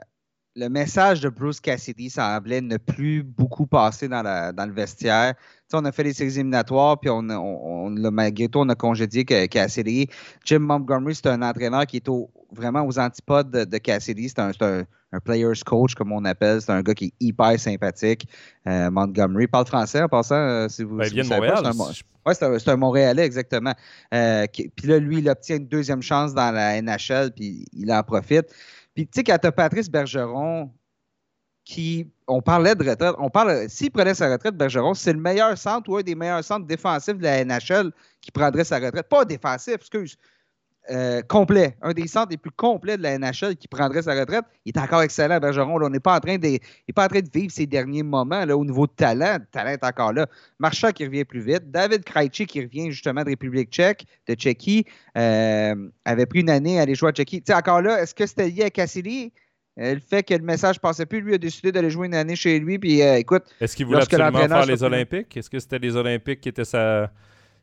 [0.56, 5.36] le message de Bruce Cassidy semblait ne plus beaucoup passer dans, le vestiaire.
[5.72, 10.08] on a fait les séries éliminatoires, puis on, on, malgré tout, on a congédié Cassidy.
[10.44, 12.10] Jim Montgomery, c'est un entraîneur qui est
[12.52, 14.30] vraiment aux antipodes de, Cassidy.
[14.30, 14.52] C'est un,
[15.24, 16.62] player's coach, comme on appelle.
[16.62, 18.28] C'est un gars qui est hyper sympathique.
[18.68, 21.64] Euh, Montgomery parle français en passant, euh, si vous, ben, il vient de Montréal.
[22.26, 23.74] Oui, c'est un, Montréalais, exactement.
[24.14, 28.04] Euh, puis là, lui, il obtient une deuxième chance dans la NHL, puis il en
[28.04, 28.54] profite.
[28.94, 30.70] Puis, tu sais, quand tu Patrice Bergeron,
[31.64, 35.58] qui, on parlait de retraite, on parle, s'il prenait sa retraite, Bergeron, c'est le meilleur
[35.58, 39.08] centre ou un des meilleurs centres défensifs de la NHL qui prendrait sa retraite.
[39.08, 40.18] Pas défensif, excuse.
[40.90, 44.46] Euh, complet, un des centres les plus complets de la NHL qui prendrait sa retraite.
[44.64, 45.82] Il est encore excellent, Bergeron.
[45.84, 46.60] on n'est pas, en train de,
[46.96, 49.38] pas en train de vivre ses derniers moments là, au niveau de talent.
[49.40, 50.28] Le talent est encore là.
[50.60, 51.72] Marchand qui revient plus vite.
[51.72, 54.86] David Krejci qui revient justement de République tchèque, de Tchéquie,
[55.18, 55.76] euh,
[56.06, 57.44] avait pris une année à aller jouer à Tchéquie.
[57.46, 59.34] sais, encore là, est-ce que c'était lié à Cassidy?
[59.80, 62.38] Euh, le fait que le message passait plus, lui a décidé d'aller jouer une année
[62.38, 62.80] chez lui.
[62.80, 65.36] Puis, écoute, Est-ce qu'il voulait absolument faire les Olympiques?
[65.36, 67.12] Est-ce que c'était les Olympiques qui étaient sa,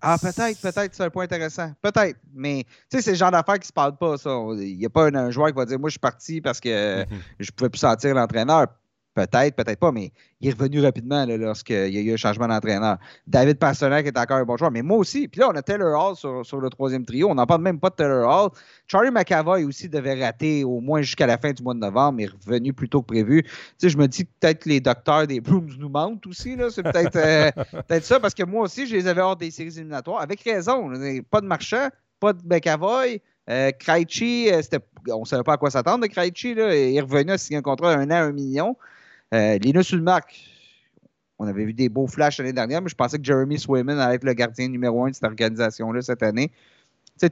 [0.05, 1.73] ah, peut-être, peut-être, c'est un point intéressant.
[1.81, 2.19] Peut-être.
[2.35, 4.31] Mais, tu sais, c'est le genre d'affaires qui se parlent pas, ça.
[4.59, 7.01] Il n'y a pas un, joueur qui va dire, moi, je suis parti parce que
[7.01, 7.21] mhm.
[7.41, 8.67] je pouvais plus sentir l'entraîneur.
[9.15, 10.11] Peut-être, peut-être pas, mais
[10.41, 12.99] il est revenu rapidement lorsqu'il y a eu un changement d'entraîneur.
[13.29, 15.29] David Pasternak est encore un bon joueur, mais moi aussi.
[15.29, 17.29] Puis là, on a Taylor Hall sur, le troisième trio.
[17.31, 18.51] On n'en parle même pas de Taylor Hall.
[18.89, 22.25] Charlie McAvoy aussi devait rater au moins jusqu'à la fin du mois de novembre, mais
[22.25, 23.45] est revenu plus tôt que prévu.
[23.45, 26.57] Tu sais, je me dis que peut-être les docteurs des Brooms nous mentent aussi.
[26.71, 27.51] C'est peut-être euh,
[27.89, 30.21] peut ça, parce que moi aussi, je les avais hors des séries éliminatoires.
[30.21, 30.91] Avec raison.
[31.31, 31.89] Pas de marchand,
[32.19, 33.21] pas de McAvoy.
[33.49, 34.61] Euh, Krejci, euh,
[35.12, 36.51] on ne savait pas à quoi s'attendre de Krejci.
[36.51, 38.77] Il est revenu à signer un contrat d'un an, un million.
[39.35, 39.95] Euh, Linus
[41.39, 44.14] on avait vu des beaux flashs l'année dernière, mais je pensais que Jeremy Swayman allait
[44.14, 46.53] être le gardien numéro un de cette organisation-là cette année.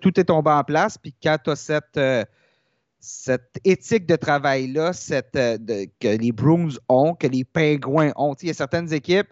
[0.01, 2.25] tout est tombé en place, puis quand tu as cette, euh,
[2.99, 8.51] cette éthique de travail-là euh, que les Bruins ont, que les Pingouins ont, il y
[8.51, 9.29] a certaines équipes,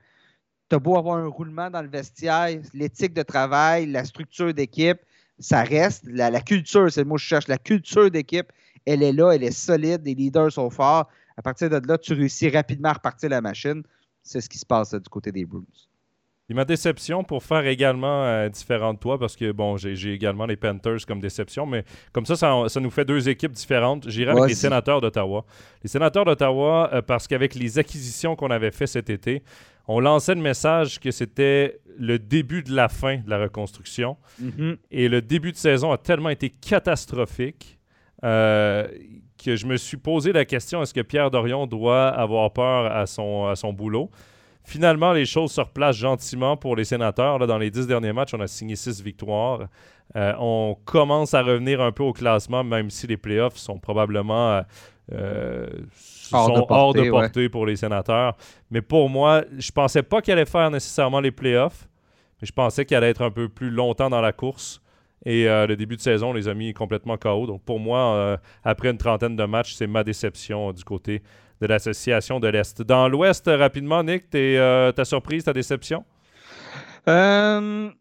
[0.68, 4.98] tu as beau avoir un roulement dans le vestiaire, l'éthique de travail, la structure d'équipe,
[5.40, 6.04] ça reste.
[6.06, 8.52] La, la culture, c'est le mot que je cherche, la culture d'équipe,
[8.86, 11.08] elle est là, elle est solide, les leaders sont forts.
[11.41, 13.82] À partir de là, tu réussis rapidement à repartir la machine.
[14.22, 15.64] C'est ce qui se passe du côté des Bruins.
[16.51, 20.45] Et ma déception, pour faire également euh, différent de toi, parce que bon, j'ai également
[20.45, 21.82] les Panthers comme déception, mais
[22.12, 24.11] comme ça, ça, nous fait deux équipes différentes.
[24.11, 25.47] J'irai avec les sénateurs d'Ottawa.
[25.82, 29.43] Les sénateurs d'Ottawa, euh, parce qu'avec les acquisitions qu'on avait fait cet été,
[29.88, 34.18] on lançait le message que c'était le début de la fin de la reconstruction.
[34.43, 34.76] Mm-hmm.
[34.91, 37.80] Et le début de saison a tellement été catastrophique
[38.24, 38.86] euh,
[39.42, 43.06] que je me suis posé la question est-ce que Pierre Dorion doit avoir peur à
[43.06, 44.10] son, à son boulot?
[44.64, 47.38] Finalement, les choses se replacent gentiment pour les sénateurs.
[47.38, 49.68] Là, dans les dix derniers matchs, on a signé six victoires.
[50.16, 54.52] Euh, on commence à revenir un peu au classement, même si les playoffs sont probablement
[54.52, 54.62] euh,
[55.12, 55.66] euh,
[56.32, 58.36] hors, de portée, pour les sénateurs.
[58.70, 61.88] Mais pour moi, je pensais pas qu'il allait faire nécessairement les playoffs,
[62.40, 64.80] mais je pensais qu'il allait être un peu plus longtemps dans la course.
[65.26, 67.46] Et euh, le début de saison, les amis, complètement KO.
[67.46, 71.22] Donc pour moi, euh, après une trentaine de matchs, c'est ma déception du côté
[71.60, 72.82] de l'association de l'Est.
[72.82, 76.04] Dans l'Ouest, rapidement, Nick, euh, ta surprise, ta déception?
[77.06, 77.92] ben,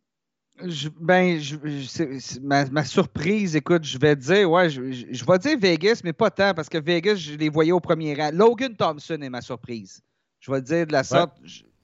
[2.41, 6.69] ma, surprise, écoute, je vais dire, ouais, je, vais dire Vegas, mais pas tant, parce
[6.69, 8.29] que Vegas, je les voyais au premier rang.
[8.33, 10.01] Logan Thompson est ma surprise.
[10.39, 11.37] Je vais dire de la sorte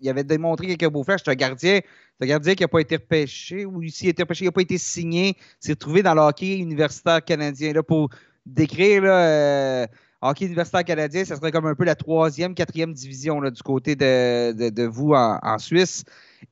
[0.05, 1.21] il avait démontré quelques beaux flashs.
[1.25, 1.79] C'est un gardien,
[2.21, 4.61] un gardien qui n'a pas été repêché ou s'il a été repêché, il n'a pas
[4.61, 5.35] été signé.
[5.59, 7.73] s'est retrouvé dans le hockey universitaire canadien.
[7.73, 8.09] Là, pour
[8.45, 9.85] décrire le euh,
[10.21, 13.95] hockey universitaire canadien, ça serait comme un peu la troisième, quatrième division là, du côté
[13.95, 16.03] de, vous en, Suisse.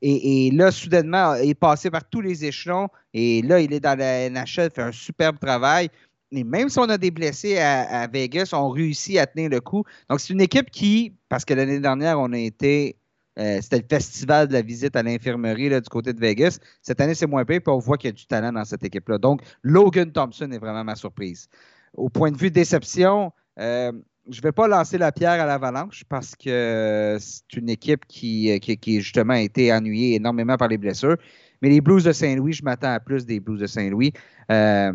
[0.01, 2.87] Et, là, soudainement, il est passé par tous les échelons.
[3.13, 5.89] Et là, il est dans la NHL, fait un superbe travail.
[6.31, 9.83] Et même si on a des blessés à, Vegas, on réussit à tenir le coup.
[10.09, 12.97] Donc, c'est une équipe qui, parce que l'année dernière, on a été
[13.39, 16.59] euh, c'était le festival de la visite à l'infirmerie du côté de Vegas.
[16.81, 18.83] Cette année, c'est moins pire, puis on voit qu'il y a du talent dans cette
[18.83, 19.17] équipe-là.
[19.17, 21.47] Donc, Logan Thompson est vraiment ma surprise.
[21.95, 23.91] Au point de vue déception, euh,
[24.29, 28.59] je ne vais pas lancer la pierre à l'avalanche parce que c'est une équipe qui,
[28.59, 31.17] qui, justement a été ennuyée énormément par les blessures.
[31.61, 34.13] Mais les Blues de Saint-Louis, je m'attends à plus des Blues de Saint-Louis.
[34.51, 34.93] Euh,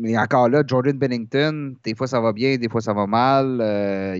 [0.00, 3.60] mais encore là, Jordan Bennington, des fois ça va bien, des fois ça va mal.
[3.60, 4.18] Euh,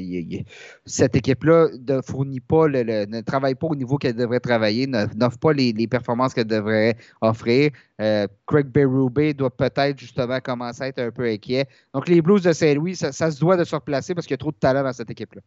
[0.85, 5.53] cette équipe-là ne fournit pas, ne travaille pas au niveau qu'elle devrait travailler, n'offre pas
[5.53, 7.71] les, performances qu'elle devrait offrir.
[8.01, 11.67] Euh, Craig Berube doit peut-être justement commencer à être un peu inquiet.
[11.95, 14.39] Donc les Blues de Saint-Louis, ça, se doit de se replacer parce qu'il y a
[14.39, 15.41] trop de talent dans cette équipe-là.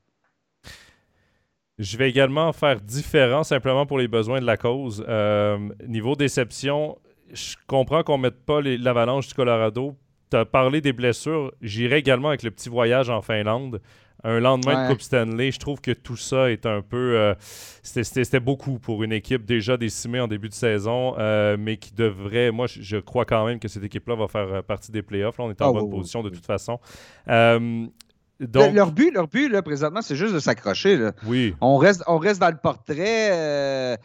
[1.77, 5.03] Je vais également faire différent simplement pour les besoins de la cause.
[5.07, 5.57] Euh,
[5.87, 6.97] niveau déception,
[7.31, 9.95] je comprends qu'on ne mette pas l'avalanche du Colorado
[10.33, 11.51] tu as parlé des blessures.
[11.61, 13.81] J'irai également avec le petit voyage en Finlande.
[14.23, 17.17] Un lendemain de Coupe Stanley, je trouve que tout ça est un peu.
[17.17, 17.35] Euh,
[17.83, 22.49] c'était beaucoup pour une équipe déjà décimée en début de saison, euh, mais qui devrait.
[22.51, 25.37] Moi, je, crois quand même que cette équipe-là va faire euh, partie des playoffs.
[25.37, 26.79] Là, on est en ah bonne position de toute façon.
[27.27, 28.73] Donc...
[28.73, 31.09] Leur but, leur but là, présentement, c'est juste de s'accrocher.
[31.25, 31.53] Oui.
[31.61, 33.97] On reste, on reste dans le portrait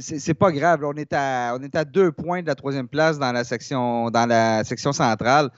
[0.00, 0.80] c'est pas grave.
[0.84, 4.10] On est, à, on est à deux points de la troisième place dans la section,
[4.10, 5.50] dans la section centrale.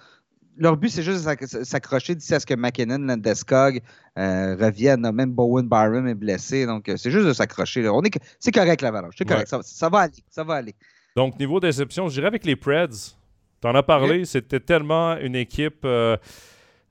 [0.56, 3.80] Leur but, c'est juste de s'accrocher d'ici à ce que McKinnon, Landeskog
[4.18, 5.08] euh, reviennent.
[5.12, 6.66] Même Bowen Byron est blessé.
[6.66, 7.88] Donc, euh, c'est juste de s'accrocher.
[8.40, 9.14] C'est correct, l'avalanche.
[9.16, 9.54] C'est correct.
[9.62, 10.24] Ça, va aller.
[10.28, 10.74] Ça va aller.
[11.14, 13.14] Donc, niveau déception, je dirais avec les Preds.
[13.60, 14.24] Tu en as parlé.
[14.24, 15.84] C'était tellement une équipe.
[15.84, 16.16] Euh,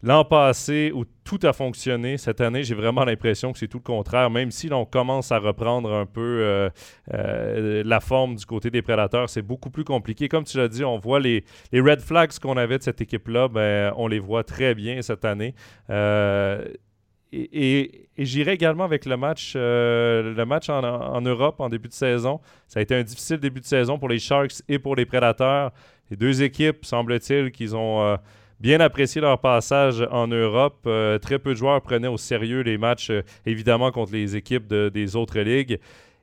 [0.07, 3.83] L'an passé, où tout a fonctionné, cette année, j'ai vraiment l'impression que c'est tout le
[3.83, 4.29] contraire.
[4.29, 6.69] Même si l'on commence à reprendre un peu euh,
[7.13, 10.29] euh, la forme du côté des prédateurs, c'est beaucoup plus compliqué.
[10.29, 11.43] Comme tu l'as dit, on voit les,
[11.73, 15.53] red flags qu'on avait de cette équipe-là, ben, on les voit très bien cette année.
[15.89, 16.63] Euh,
[17.33, 22.39] et, j'irai également avec le match, le match en, Europe en début de saison.
[22.69, 25.73] Ça a été un difficile début de saison pour les Sharks et pour les Prédateurs.
[26.09, 28.17] Les deux équipes, semble-t-il, qu'ils ont
[28.59, 30.79] bien apprécié leur passage en Europe.
[30.87, 34.67] Euh, très peu de joueurs prenaient au sérieux les matchs, euh, évidemment, contre les équipes
[34.67, 35.79] des autres ligues.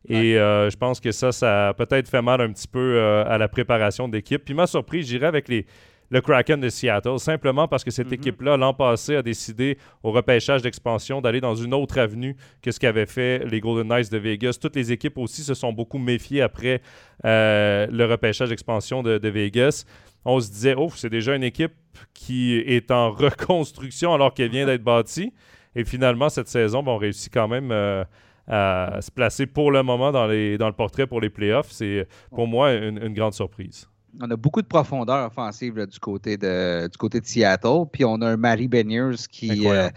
[0.08, 3.38] Et euh, je pense que ça, ça a peut-être fait mal un petit peu à
[3.38, 4.44] la préparation de l'équipe.
[4.44, 5.64] Puis ma surprise, j'irais avec les,
[6.10, 8.14] le Kraken de Seattle, simplement parce que cette mm-hmm.
[8.14, 12.78] équipe-là, l'an passé, a décidé au repêchage d'expansion d'aller dans une autre avenue que ce
[12.78, 14.58] qu'avaient fait les Golden Knights de Vegas.
[14.60, 16.82] Toutes les équipes aussi se sont beaucoup méfiées après
[17.22, 19.86] le repêchage d'expansion de, de, Vegas.
[20.24, 21.74] On se disait, oh, c'est déjà une équipe
[22.12, 25.32] qui est en reconstruction alors qu'elle vient d'être bâtie.
[25.74, 28.04] Et finalement, cette saison, on réussit quand même euh,
[28.46, 31.70] à se placer pour le moment dans, les, dans le portrait pour les playoffs.
[31.70, 33.88] C'est pour moi une, grande surprise.
[34.20, 37.84] On a beaucoup de profondeur offensive du, côté de, du côté de Seattle.
[37.92, 39.88] Puis on a un Mary Beniers qui euh,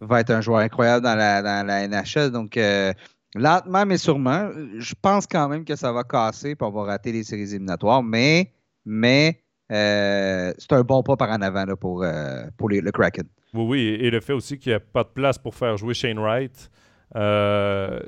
[0.00, 2.30] va être un joueur incroyable dans la, dans la NHL.
[2.30, 2.92] Donc, euh,
[3.34, 7.10] lentement mais sûrement, je pense quand même que ça va casser et on va rater
[7.10, 8.04] les séries éliminatoires.
[8.04, 8.52] Mais,
[8.84, 9.42] mais
[9.72, 13.26] euh, c'est un bon pas par en avant pour, euh, pour le Kraken.
[13.54, 15.94] Oui, oui, et le fait aussi qu'il n'y a pas de place pour faire jouer
[15.94, 16.70] Shane Wright,
[17.16, 18.00] euh,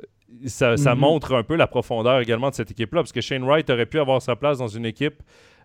[0.45, 0.97] ça, ça mm-hmm.
[0.97, 3.99] montre un peu la profondeur également de cette équipe-là, parce que Shane Wright aurait pu
[3.99, 5.21] avoir sa place dans une équipe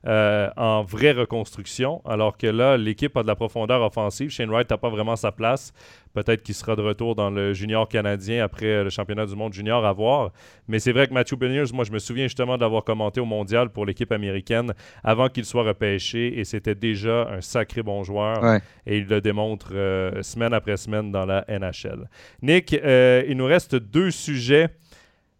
[0.06, 4.30] euh, en vraie reconstruction, alors que là, l'équipe a de la profondeur offensive.
[4.30, 5.72] Shane Wright n'a pas vraiment sa place.
[6.12, 9.84] Peut-être qu'il sera de retour dans le junior canadien après le championnat du monde junior
[9.84, 10.30] à voir.
[10.68, 13.24] Mais c'est vrai que Matthew Beniers, moi, je me souviens justement de l'avoir commenté au
[13.24, 18.60] mondial pour l'équipe américaine avant qu'il soit repêché et c'était déjà un sacré bon joueur.
[18.86, 22.08] Et il le démontre euh, semaine après semaine dans la NHL.
[22.42, 24.68] Nick, euh, il nous reste deux sujets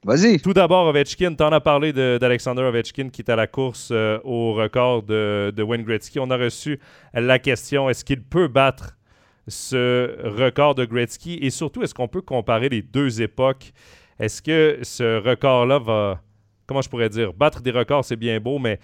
[0.05, 0.39] Vas-y.
[0.39, 4.19] Tout d'abord, Ovechkin, tu en as parlé d'Alexander Ovechkin qui est à la course euh,
[4.23, 6.19] au record de, Wayne Gretzky.
[6.19, 6.79] On a reçu
[7.15, 8.99] la question est-ce qu'il peut battre
[9.49, 11.39] ce record de Gretzky?
[11.41, 13.73] Et surtout, est-ce qu'on peut comparer les deux époques?
[14.19, 16.21] Est-ce que ce record-là va
[16.67, 18.79] comment je pourrais dire, battre des records, c'est bien beau, mais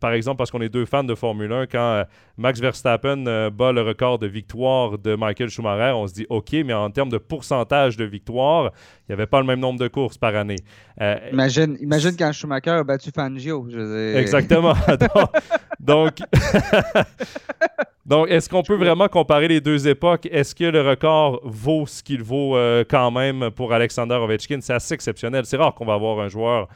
[0.00, 2.04] par exemple, parce qu'on est deux fans de Formule 1, quand euh,
[2.36, 6.52] Max Verstappen euh, bat le record de victoire de Michael Schumacher, on se dit OK,
[6.64, 8.72] mais en termes de pourcentage de victoire,
[9.08, 10.56] il n'y avait pas le même nombre de courses par année.
[11.00, 13.68] Euh, imagine, imagine quand Schumacher a battu Fangio.
[14.16, 14.74] Exactement.
[15.80, 16.18] donc
[18.06, 20.26] Donc, est-ce qu'on peut vraiment comparer les deux époques?
[20.30, 24.58] Est-ce que le record vaut ce qu'il vaut euh, quand même pour Alexander Ovechkin?
[24.60, 25.46] C'est assez exceptionnel.
[25.46, 26.68] C'est rare qu'on va avoir un joueur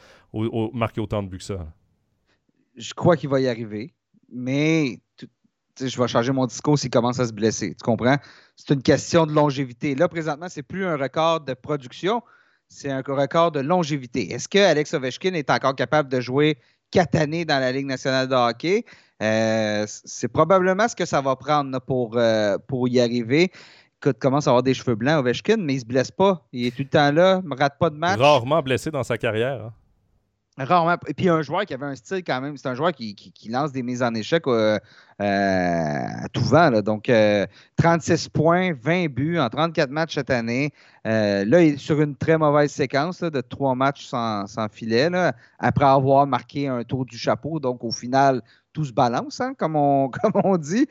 [0.73, 1.67] marqué autant de buts que ça.
[2.75, 3.93] Je crois qu'il va y arriver,
[4.31, 4.99] mais
[5.87, 7.75] je vais changer mon discours s'il commence à se blesser.
[7.75, 8.17] Tu comprends?
[8.55, 9.95] C'est une question de longévité.
[9.95, 12.21] Là, présentement, c'est plus un record de production,
[12.67, 14.31] c'est un record de longévité.
[14.31, 16.57] Est-ce que Alex Ovechkin est encore capable de jouer
[16.91, 18.85] quatre années dans la Ligue nationale de hockey?
[19.21, 23.51] Euh, c'est probablement ce que ça va prendre pour, euh, pour y arriver.
[24.05, 26.45] Il commence à avoir des cheveux blancs, Ovechkin, mais il se blesse pas.
[26.53, 28.19] Il est tout le temps là, ne rate pas de match.
[28.19, 29.65] Rarement blessé dans sa carrière.
[29.65, 29.73] Hein.
[30.59, 30.97] Rarement.
[31.07, 33.71] Et puis un joueur qui avait un style quand même, c'est un joueur qui, lance
[33.71, 34.77] des mises en échec euh,
[35.17, 36.81] à tout vent.
[36.81, 37.09] Donc
[37.77, 40.73] 36 points, 20 buts en 34 matchs cette année.
[41.05, 45.09] là, il est sur une très mauvaise séquence de trois matchs sans, filet,
[45.59, 47.59] après avoir marqué un tour du chapeau.
[47.59, 48.41] Donc au final,
[48.73, 50.87] tout se balance, hein, comme, on, comme on dit.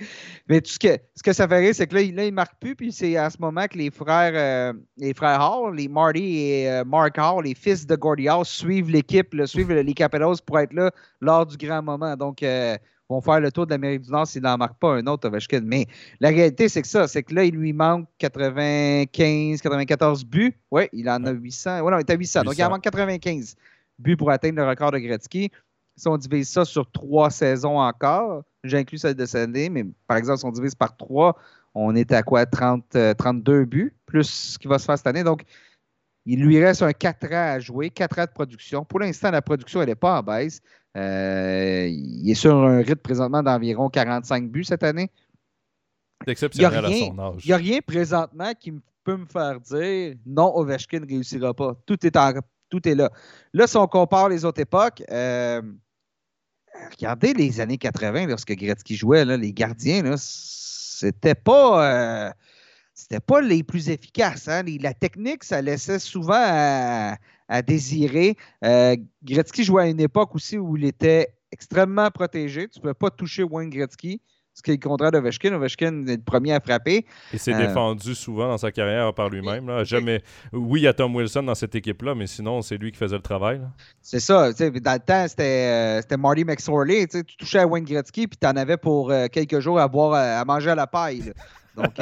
[0.49, 2.59] Mais tout ce que, ce que ça fait rire, c'est que là, il, ne marque
[2.61, 2.75] plus.
[2.75, 6.71] Puis c'est à ce moment que les frères, euh, les frères Hall, les Marty et
[6.71, 10.73] euh, Mark Hall, les fils de Gordy Hall, suivent l'équipe, suivent les Capitals pour être
[10.73, 12.17] là lors du grand moment.
[12.17, 12.77] Donc, euh,
[13.09, 15.63] vont faire le tour de l'Amérique du Nord s'il n'en marque pas un autre, Ovechkin.
[15.65, 15.87] Mais
[16.21, 20.55] la réalité, c'est que ça, c'est que là, il lui manque 95, 94 buts.
[20.71, 21.81] Oui, il en a 800.
[21.81, 22.43] Oui, non, il est à 800.
[22.43, 23.57] Donc, il en manque 95
[23.99, 25.51] buts pour atteindre le record de Gretzky.
[25.99, 30.17] Si on divise ça sur trois saisons encore, j'inclus celle de cette année, mais par
[30.17, 31.37] exemple, si on divise par trois,
[31.75, 32.47] on est à quoi?
[32.47, 35.25] 30, 32 euh, buts, plus ce qui va se faire cette année.
[35.25, 35.43] Donc,
[36.25, 38.85] il lui reste un 4 ans à jouer, 4 ans de production.
[38.85, 40.61] Pour l'instant, la production, elle n'est pas en baisse.
[40.97, 45.11] Euh, il est sur un rythme présentement d'environ 45 buts cette année.
[46.25, 47.45] C'est exceptionnel à son âge.
[47.45, 48.73] Il n'y a rien présentement qui
[49.05, 51.77] peut me faire dire non, Ovechkin ne réussira pas.
[51.87, 52.19] Tout est,
[52.69, 53.11] tout est là.
[53.53, 55.63] Là, si on compare les autres époques, euh,
[56.91, 62.27] regardez les années 80 lorsque Gretzky jouait, les gardiens, c'était pas.
[62.27, 62.31] Euh,
[63.43, 64.49] les plus efficaces.
[64.49, 64.65] Hein.
[64.81, 68.37] La technique, ça laissait souvent à, désirer.
[68.65, 72.69] Euh, Gretzky jouait à une époque aussi où il était extrêmement protégé.
[72.69, 74.21] Tu ne pouvais pas toucher Wayne Gretzky
[74.59, 75.53] ce qui est le contraire d'Ovechkin.
[75.53, 77.07] Ovechkin est le premier à frapper.
[77.33, 79.85] Il s'est euh, défendu souvent dans sa carrière par lui-même.
[79.85, 80.21] Jamais...
[80.53, 83.15] Oui, il y a Tom Wilson dans cette équipe-là, mais sinon, c'est lui qui faisait
[83.15, 83.61] le travail.
[84.03, 84.53] C'est ça.
[84.53, 87.07] Dans le temps, c'était euh, Marty McSorley.
[87.07, 90.15] Tu touchais à Wayne Gretzky, puis tu en avais pour euh, quelques jours à, boire,
[90.15, 91.33] à manger à la paille.
[91.77, 91.95] Donc,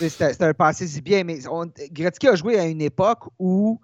[0.00, 1.22] c'était un passé si bien.
[1.22, 1.38] Mais
[1.92, 3.80] Gretzky a joué à une époque où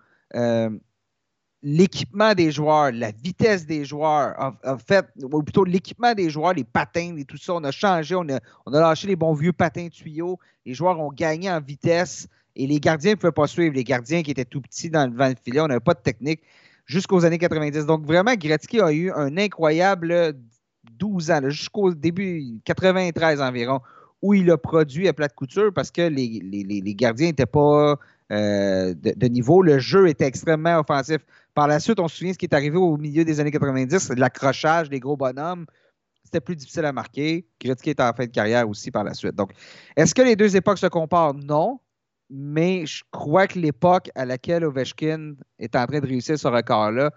[1.62, 6.64] l'équipement des joueurs, la vitesse des joueurs, en, fait, ou plutôt l'équipement des joueurs, les
[6.64, 9.52] patins et tout ça, on a changé, on a, on a lâché les bons vieux
[9.52, 13.74] patins tuyaux, les joueurs ont gagné en vitesse et les gardiens ne pouvaient pas suivre.
[13.74, 16.00] Les gardiens qui étaient tout petits dans le vent de filet, on n'avait pas de
[16.00, 16.42] technique
[16.86, 17.86] jusqu'aux années 90.
[17.86, 20.34] Donc vraiment, Gretzky a eu un incroyable
[20.98, 23.80] 12 ans, jusqu'au début 93 environ,
[24.22, 27.98] où il a produit à plate couture parce que les, les, gardiens n'étaient pas
[28.32, 29.62] euh, de, niveau.
[29.62, 31.18] Le jeu était extrêmement offensif.
[31.56, 34.10] Par la suite, on se souvient ce qui est arrivé au milieu des années 90,
[34.18, 35.64] l'accrochage des gros bonhommes.
[36.22, 37.48] C'était plus difficile à marquer.
[37.58, 39.34] Gretzky est en fin de carrière aussi par la suite.
[39.34, 39.52] Donc,
[39.96, 41.32] est-ce que les deux époques se comparent?
[41.32, 41.80] Non.
[42.28, 47.10] Mais je crois que l'époque à laquelle Ovechkin est en train de réussir ce record-là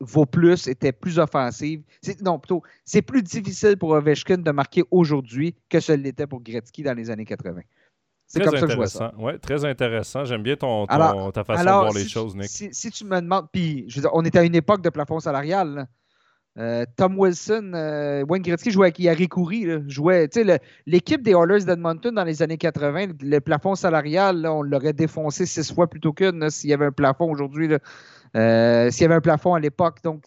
[0.00, 1.84] vaut plus, était plus offensive.
[2.22, 6.82] Non, plutôt, c'est plus difficile pour Ovechkin de marquer aujourd'hui que ce l'était pour Gretzky
[6.82, 7.60] dans les années 80.
[8.34, 9.14] C'est comme ça que je vois ça.
[9.16, 10.24] Ouais, très intéressant.
[10.24, 12.48] J'aime bien ton, ta façon de voir les choses, Nick.
[12.48, 15.86] Si, tu me demandes, puis on était à une époque de plafond salarial.
[16.56, 19.66] Euh, Tom Wilson, euh, Wayne Gretzky jouait avec Yari Coury.
[19.88, 20.28] Jouait,
[20.86, 25.72] l'équipe des Oilers d'Edmonton dans les années 80, le plafond salarial, on l'aurait défoncé six
[25.72, 27.70] fois plutôt qu'une s'il y avait un plafond aujourd'hui.
[28.36, 29.98] Euh, s'il y avait un plafond à l'époque.
[30.04, 30.24] Donc,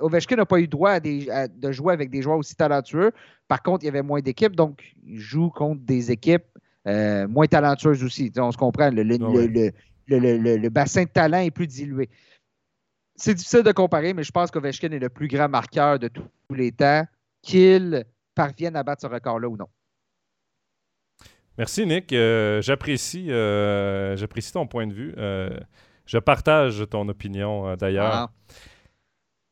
[0.00, 3.12] Ovechkin n'a pas eu droit de jouer avec des joueurs aussi talentueux.
[3.48, 6.44] Par contre, il y avait moins d'équipes, donc il joue contre des équipes
[6.86, 8.32] euh, moins talentueuse aussi.
[8.36, 12.08] On se comprend, le, le, bassin de talent est plus dilué.
[13.16, 16.54] C'est difficile de comparer, mais je pense qu'Ovechkin est le plus grand marqueur de tous
[16.54, 17.04] les temps,
[17.42, 18.04] qu'il
[18.34, 19.66] parvienne à battre ce record-là ou non.
[21.56, 22.12] Merci, Nick.
[22.12, 25.14] Euh, j'apprécie, euh, j'apprécie ton point de vue.
[26.06, 28.14] je partage ton opinion, d'ailleurs.
[28.14, 28.30] Ah.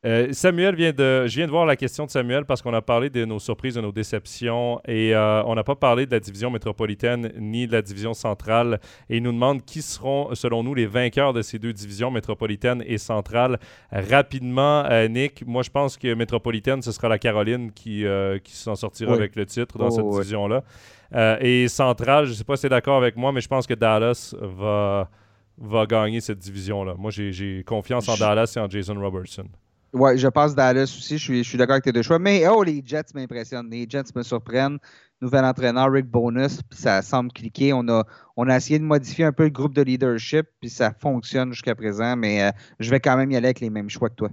[0.07, 1.27] Euh, Samuel vient de.
[1.27, 3.75] Je viens de voir la question de Samuel parce qu'on a parlé de nos surprises,
[3.75, 7.73] de nos déceptions et euh, on n'a pas parlé de la division métropolitaine ni de
[7.73, 8.79] la division centrale.
[9.11, 12.85] Et il nous demande qui seront, selon nous, les vainqueurs de ces deux divisions, métropolitaine
[12.87, 13.59] et centrale.
[13.91, 18.05] Rapidement, euh, Nick, moi je pense que métropolitaine, ce sera la Caroline qui,
[18.45, 20.63] qui s'en sortira avec le titre dans cette division-là.
[21.41, 23.67] et centrale, je ne sais pas si tu es d'accord avec moi, mais je pense
[23.67, 25.11] que Dallas va,
[25.59, 26.95] va gagner cette division-là.
[26.97, 29.49] Moi, j'ai confiance en Dallas et en Jason Robertson.
[29.99, 31.17] Oui, je passe Dallas aussi.
[31.17, 32.19] Je suis, je suis d'accord avec tes deux choix.
[32.19, 33.71] Mais oh, les Jets m'impressionnent.
[33.71, 34.79] Les Jets me surprennent.
[35.23, 37.73] Nouvel entraîneur, Rick Bonus, ça semble cliquer.
[37.73, 38.05] On a,
[38.37, 41.75] on a essayé de modifier un peu le groupe de leadership, puis ça fonctionne jusqu'à
[41.75, 42.15] présent.
[42.15, 44.29] Mais euh, je vais quand même y aller avec les mêmes choix que toi.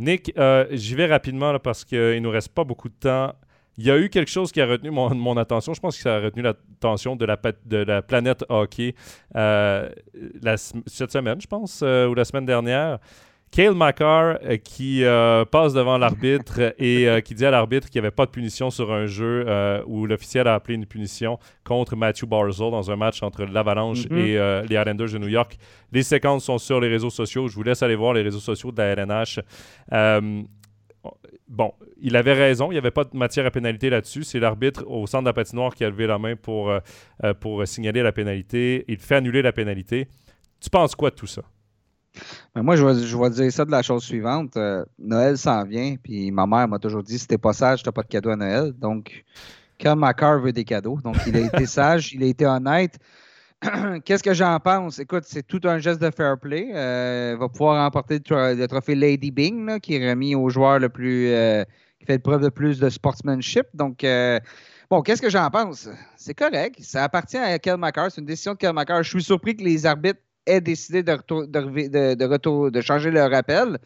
[0.00, 3.32] Nick, euh, j'y vais rapidement là, parce qu'il ne nous reste pas beaucoup de temps.
[3.78, 5.74] Il y a eu quelque chose qui a retenu mon, attention.
[5.74, 8.96] Je pense que ça a retenu l'attention de la, de la planète hockey
[9.36, 9.88] euh,
[10.86, 12.98] cette semaine, je pense, ou la semaine dernière.
[13.50, 18.00] Kale McCarr euh, qui euh, passe devant l'arbitre et euh, qui dit à l'arbitre qu'il
[18.00, 19.46] n'y avait pas de punition sur un jeu
[19.86, 24.18] où l'officiel a appelé une punition contre Matthew Barzell dans un match entre l'Avalanche mhm.
[24.18, 25.56] et les Islanders de New York.
[25.92, 27.48] Les séquences sont sur les réseaux sociaux.
[27.48, 29.40] Je vous laisse aller voir les réseaux sociaux de la RNH.
[31.48, 32.70] bon, il avait raison.
[32.70, 34.24] Il n'y avait pas de matière à pénalité là-dessus.
[34.24, 36.72] C'est l'arbitre au centre de la patinoire qui a levé la main pour,
[37.40, 38.84] pour signaler la pénalité.
[38.88, 40.08] Il fait annuler la pénalité.
[40.60, 41.42] Tu penses quoi de tout ça?
[42.54, 44.56] Ben, moi, je vais, je vais, dire ça de la chose suivante.
[44.56, 47.92] Euh, Noël s'en vient, puis ma mère m'a toujours dit si t'es pas sage, t'as
[47.92, 48.72] pas de cadeau à Noël.
[48.72, 49.24] Donc,
[49.80, 49.96] quand
[50.40, 52.98] veut des cadeaux, donc il a été sage, il a été honnête.
[54.04, 54.98] Qu'est-ce que j'en pense?
[54.98, 56.70] Écoute, c'est tout un geste de fair play.
[56.74, 60.88] Euh, il va pouvoir remporter le, trophée Lady Bing, qui est remis au joueur le
[60.88, 61.28] plus.
[61.30, 61.64] Euh,
[61.98, 63.66] qui fait preuve de plus de sportsmanship.
[63.72, 64.04] Donc,
[64.90, 65.88] bon, qu'est-ce que j'en pense?
[66.16, 66.76] C'est correct.
[66.80, 68.10] Ça appartient à Kel McCarr.
[68.10, 69.02] C'est une décision de Kel McCarr.
[69.02, 73.78] Je suis surpris que les arbitres ait décidé de, de, de, changer le rappel.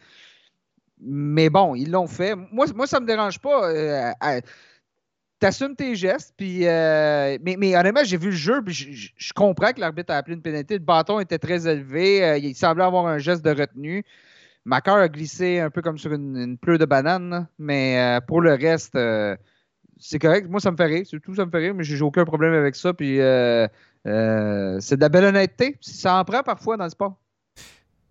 [1.01, 2.35] Mais bon, ils l'ont fait.
[2.35, 3.69] Moi, moi, ça ne me dérange pas.
[3.69, 4.41] Euh,
[5.39, 6.67] T'assumes tes gestes, puis.
[6.67, 10.35] Euh, mais, mais, honnêtement, j'ai vu le jeu, puis je, comprends que l'arbitre a appelé
[10.35, 10.75] une pénalité.
[10.75, 12.23] Le bâton était très élevé.
[12.23, 14.03] Euh, il semblait avoir un geste de retenue.
[14.65, 18.53] Macar a glissé un peu comme sur une, une pleure de banane, mais pour le
[18.53, 18.95] reste,
[19.97, 20.47] c'est correct.
[20.47, 21.05] Moi, ça me fait rire.
[21.09, 22.93] C'est tout, ça me fait rire, mais j'ai aucun problème avec ça.
[22.93, 23.17] Puis
[24.05, 25.77] c'est de la belle honnêteté.
[25.81, 27.15] Ça en prend parfois dans le sport.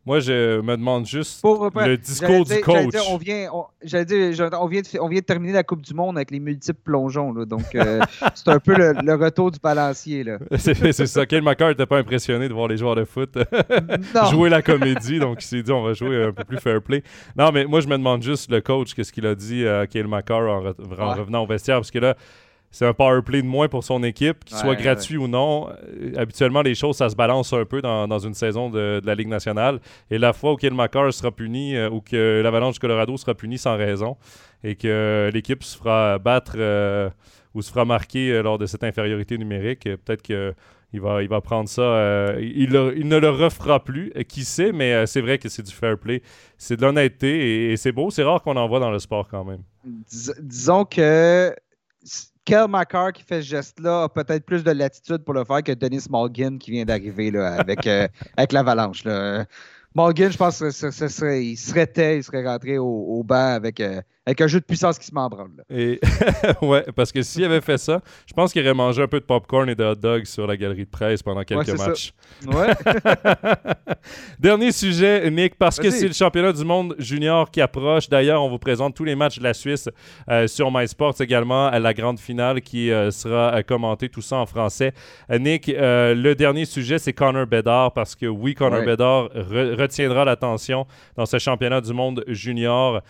[0.06, 2.94] Moi, je me demande juste le discours du coach.
[3.10, 6.40] on, vient, on, vient de, on vient de terminer la Coupe du Monde avec les
[6.40, 7.32] multiples plongeons.
[7.44, 8.00] donc, euh,
[8.34, 10.24] c'est un peu le, retour du balancier.
[10.56, 11.26] c'est ça.
[11.26, 13.38] Kyle McCart n'était pas impressionné de voir les joueurs de foot
[14.30, 15.18] jouer la comédie.
[15.18, 17.02] Donc, il s'est dit on va jouer un peu plus fair play.
[17.36, 20.06] Non, mais moi, je me demande juste le coach, qu'est-ce qu'il a dit à Kyle
[20.06, 21.76] en, revenant au vestiaire?
[21.76, 22.16] Parce que là,
[22.70, 25.68] c'est un power play de moins pour son équipe, qu'il soit gratuit ou non.
[25.68, 29.28] Euh, habituellement, les choses, ça se balance un peu dans, une saison de, la Ligue
[29.28, 29.80] nationale.
[30.10, 30.72] Et la fois où Kill
[31.10, 34.16] sera puni euh, ou que l'Avalanche du Colorado sera puni sans raison
[34.62, 37.10] et que l'équipe se fera battre euh,
[37.54, 40.54] ou se fera marquer lors de cette infériorité numérique, peut-être que
[40.92, 42.34] il va, il va prendre ça.
[42.40, 44.12] il, ne le refera plus.
[44.28, 46.20] qui sait, mais c'est vrai que c'est du fair play.
[46.58, 48.10] C'est de l'honnêteté et, c'est beau.
[48.10, 49.62] C'est rare qu'on en voit dans le sport quand même.
[50.40, 51.54] disons que
[52.44, 55.72] Kel McCarr qui fait ce geste-là a peut-être plus de latitude pour le faire que
[55.72, 59.04] Denis Morgan qui vient d'arriver avec, euh, avec l'avalanche.
[59.94, 64.00] Morgan, je pense qu'il serait, il serait il serait rentré au, au banc avec, euh,
[64.30, 65.50] avec un jeu de puissance qui se m'embranle.
[65.68, 66.00] Et
[66.62, 69.24] ouais, parce que s'il avait fait ça, je pense qu'il aurait mangé un peu de
[69.24, 72.12] popcorn et de hot dogs sur la galerie de presse pendant quelques matchs.
[72.46, 72.68] Ouais.
[74.38, 78.08] Dernier sujet, Nick, parce que c'est le championnat du monde junior qui approche.
[78.08, 79.88] D'ailleurs, on vous présente tous les matchs de la Suisse
[80.28, 84.36] euh, sur MySports également, à la grande finale qui euh, sera euh, commentée, tout ça
[84.36, 84.92] en français.
[85.28, 91.26] Nick, le dernier sujet, c'est Connor Bedard, parce que oui, Connor Bedard retiendra l'attention dans
[91.26, 93.02] ce championnat du monde junior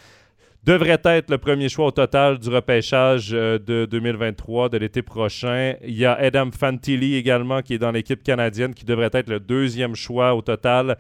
[0.65, 5.75] devrait être le premier choix au total du repêchage euh, de 2023, de l'été prochain.
[5.83, 9.41] Il y a Adam Fantilli également qui est dans l'équipe canadienne qui devrait être le
[9.41, 10.97] deuxième choix au total.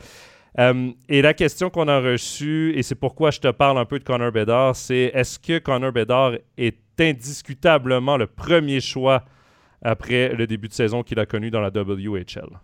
[0.59, 3.99] Euh, et la question qu'on a reçue, et c'est pourquoi je te parle un peu
[3.99, 9.25] de Connor Bedard, c'est est-ce que Connor Bedard est indiscutablement le premier choix
[9.83, 12.61] après le début de saison qu'il a connu dans la WHL?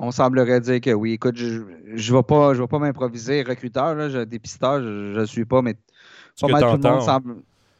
[0.00, 1.12] On semblerait dire que oui.
[1.12, 5.74] Écoute, je ne vais pas, m'improviser recruteur, là, dépisteur, je ne suis pas, mais
[6.34, 7.36] ce que tout le monde semble.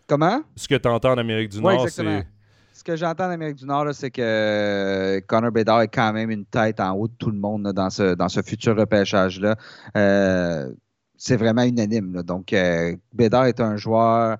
[0.06, 0.42] Comment?
[0.56, 2.26] Ce que tu entends en Amérique du Nord, c'est.
[2.74, 6.30] Ce que j'entends en Amérique du Nord, c'est que euh, Connor Bedard est quand même
[6.30, 9.54] une tête en haut de tout le monde dans, ce, dans ce futur repêchage-là.
[9.96, 10.72] Euh,
[11.16, 12.22] c'est vraiment unanime.
[12.24, 14.38] Donc, euh, Bedard est un joueur.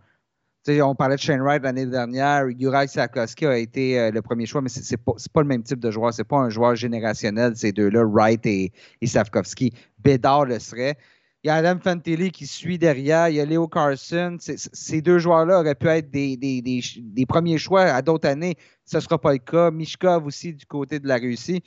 [0.69, 2.47] on parlait de Shane Wright l'année dernière.
[2.59, 5.79] Juraj Sakowski a été le premier choix, mais c'est n'est pas, pas, le même type
[5.79, 6.13] de joueur.
[6.13, 9.73] C'est pas un joueur générationnel, ces deux-là, Wright et, et Savkovski.
[10.01, 10.99] Bedard le serait.
[11.45, 13.29] Il y a Adam Fantilli qui suit derrière.
[13.29, 14.39] Il y a Leo Carson.
[14.41, 18.57] Ces deux joueurs-là auraient pu être des, premiers choix à d'autres années.
[18.87, 19.71] Ce ne sera pas le cas.
[19.71, 21.63] Mishkov aussi du côté de la Russie.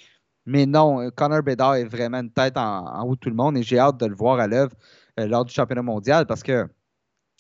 [0.48, 3.62] Mais non, Connor Bedard est vraiment une tête en, haut de tout le monde et
[3.62, 4.72] j'ai hâte de le voir à l'œuvre
[5.20, 6.68] euh, lors du championnat mondial parce que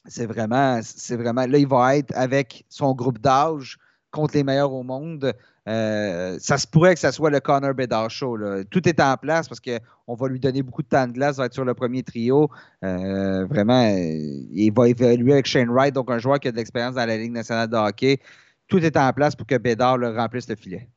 [0.06, 3.80] c'est vraiment, c'est vraiment, là, il va être avec son groupe d'âge
[4.12, 5.34] contre les meilleurs au monde.
[5.68, 8.38] Euh, ça se pourrait que ça soit le Connor Bedard Show.
[8.70, 11.46] Tout est en place parce qu'on va lui donner beaucoup de temps de glace, va
[11.46, 12.50] être sur le premier trio.
[12.84, 16.58] Euh, vraiment, euh, il va évoluer avec Shane Wright, donc un joueur qui a de
[16.58, 18.20] l'expérience dans la Ligue nationale de hockey.
[18.68, 20.88] Tout est en place pour que Bedard le remplisse le filet.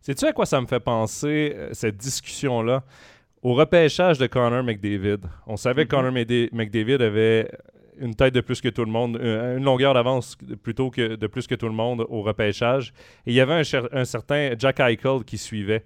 [0.00, 2.84] Sais-tu à quoi ça me fait penser, cette discussion-là?
[3.42, 5.20] Au repêchage de Connor McDavid.
[5.46, 6.12] On savait que mm-hmm.
[6.12, 7.50] Connor McDavid avait
[8.00, 11.26] une tête de plus que tout le monde, euh, une longueur d'avance plutôt que de
[11.26, 12.92] plus que tout le monde au repêchage.
[13.26, 15.84] Et il y avait un, certain Jack Eichel qui suivait.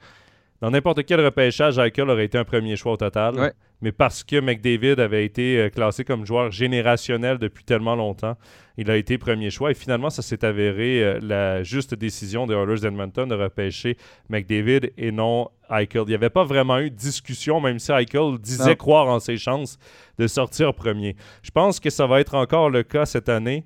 [0.61, 3.53] Dans n'importe quel repêchage, Eichel aurait été un premier choix au total.
[3.85, 8.35] Mais parce que McDavid avait été euh, classé comme joueur générationnel depuis tellement longtemps,
[8.79, 9.73] il a été premier choix.
[9.73, 13.99] Et finalement, ça s'est avéré euh, la juste décision des Oilers d'Edmonton de repêcher
[14.31, 16.05] McDavid et non Eichel.
[16.07, 19.37] Il n'y avait pas vraiment eu de discussion, même si Eichel disait croire en ses
[19.37, 19.79] chances
[20.17, 21.15] de sortir premier.
[21.43, 23.65] Je pense que ça va être encore le cas cette année.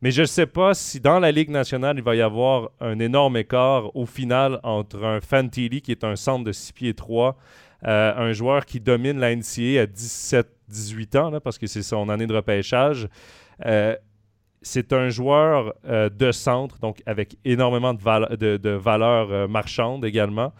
[0.00, 2.98] Mais je ne sais pas si dans la Ligue nationale, il va y avoir un
[3.00, 7.36] énorme écart au final entre un Fantilli, qui est un centre de 6 pieds 3,
[7.82, 12.34] un joueur qui domine la NCA à 17-18 ans, parce que c'est son année de
[12.34, 13.08] repêchage.
[14.62, 20.52] c'est un joueur de centre, donc avec énormément de, de, valeur marchande également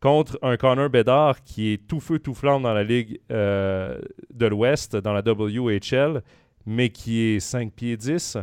[0.00, 4.00] contre un Connor Bedard qui est tout feu, tout flamme dans la Ligue euh,
[4.32, 6.22] de l'Ouest, dans la WHL,
[6.66, 8.38] mais qui est 5 pieds 10.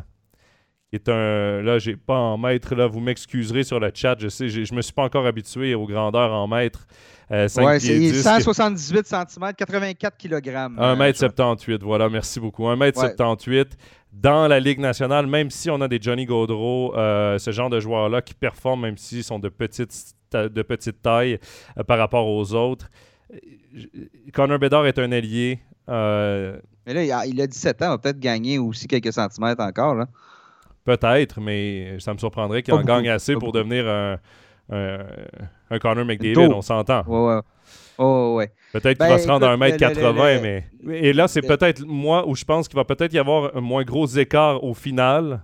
[0.89, 1.61] Qui est un.
[1.61, 4.81] Là, j'ai pas en mètre, là, vous m'excuserez sur le chat, je sais, je me
[4.81, 6.87] suis pas encore habitué aux grandeurs en mètres.
[7.29, 10.49] Euh, 5 ouais, pieds 10, 178 cm, 84 kg.
[10.77, 12.63] 1m78, voilà, merci beaucoup.
[12.63, 13.65] 1m78 ouais.
[14.13, 17.81] dans la Ligue nationale, même si on a des Johnny Gaudreau, euh, ce genre de
[17.81, 21.39] joueurs-là qui performent, même s'ils sont de petites de petite taille
[21.77, 22.89] euh, par rapport aux autres.
[24.33, 25.59] Connor Bedard est un allié.
[25.89, 29.95] Euh, mais là, il a, 17 ans, il va peut-être gagner aussi quelques centimètres encore.
[29.95, 30.07] Là.
[30.87, 34.17] Peut-être, mais ça me surprendrait qu'il en gagne assez pour devenir un,
[34.71, 37.03] un, Connor McDavid, on s'entend.
[37.05, 37.41] Ouais, ouais.
[37.97, 38.53] Oh, ouais.
[38.71, 40.65] Peut-être qu'il va ben, se rendre à 1m80, mais.
[40.89, 43.83] Et là, c'est peut-être moi où je pense qu'il va peut-être y avoir un moins
[43.83, 45.41] gros écart au final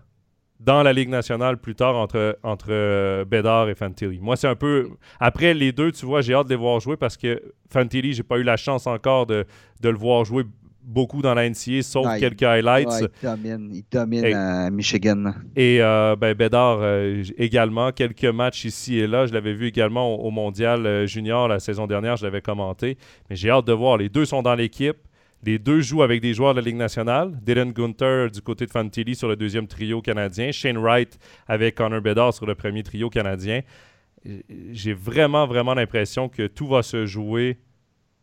[0.62, 4.20] dans la Ligue nationale plus tard entre, entre euh, Bédard et Fantilli.
[4.22, 4.92] Moi, c'est un peu.
[5.20, 8.24] Après les deux, tu vois, j'ai hâte de les voir jouer parce que Fantilli, j'ai
[8.24, 9.46] pas eu la chance encore de,
[9.82, 10.46] de, le voir jouer
[10.84, 12.90] beaucoup dans la NCA, sauf quelques highlights.
[13.02, 15.34] il domine, il domine à Michigan.
[15.56, 19.26] Et euh, ben, Bédard euh, également, quelques matchs ici et là.
[19.26, 22.98] Je l'avais vu également au, au Mondial Junior la saison dernière, je l'avais commenté.
[23.30, 23.98] Mais j'ai hâte de voir.
[23.98, 24.98] Les deux sont dans l'équipe.
[25.46, 27.38] Les deux jouent avec des joueurs de la Ligue nationale.
[27.42, 30.52] Dylan Gunther du côté de Fantilli sur le deuxième trio canadien.
[30.52, 33.62] Shane Wright avec Connor Bedard sur le premier trio canadien.
[34.72, 37.58] J'ai vraiment, vraiment l'impression que tout va se jouer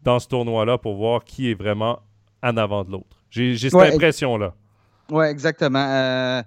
[0.03, 2.01] dans ce tournoi-là pour voir qui est vraiment
[2.43, 3.17] en avant de l'autre.
[3.31, 4.55] J'ai cette impression-là.
[5.11, 5.85] Oui, exactement.
[5.87, 6.43] Euh,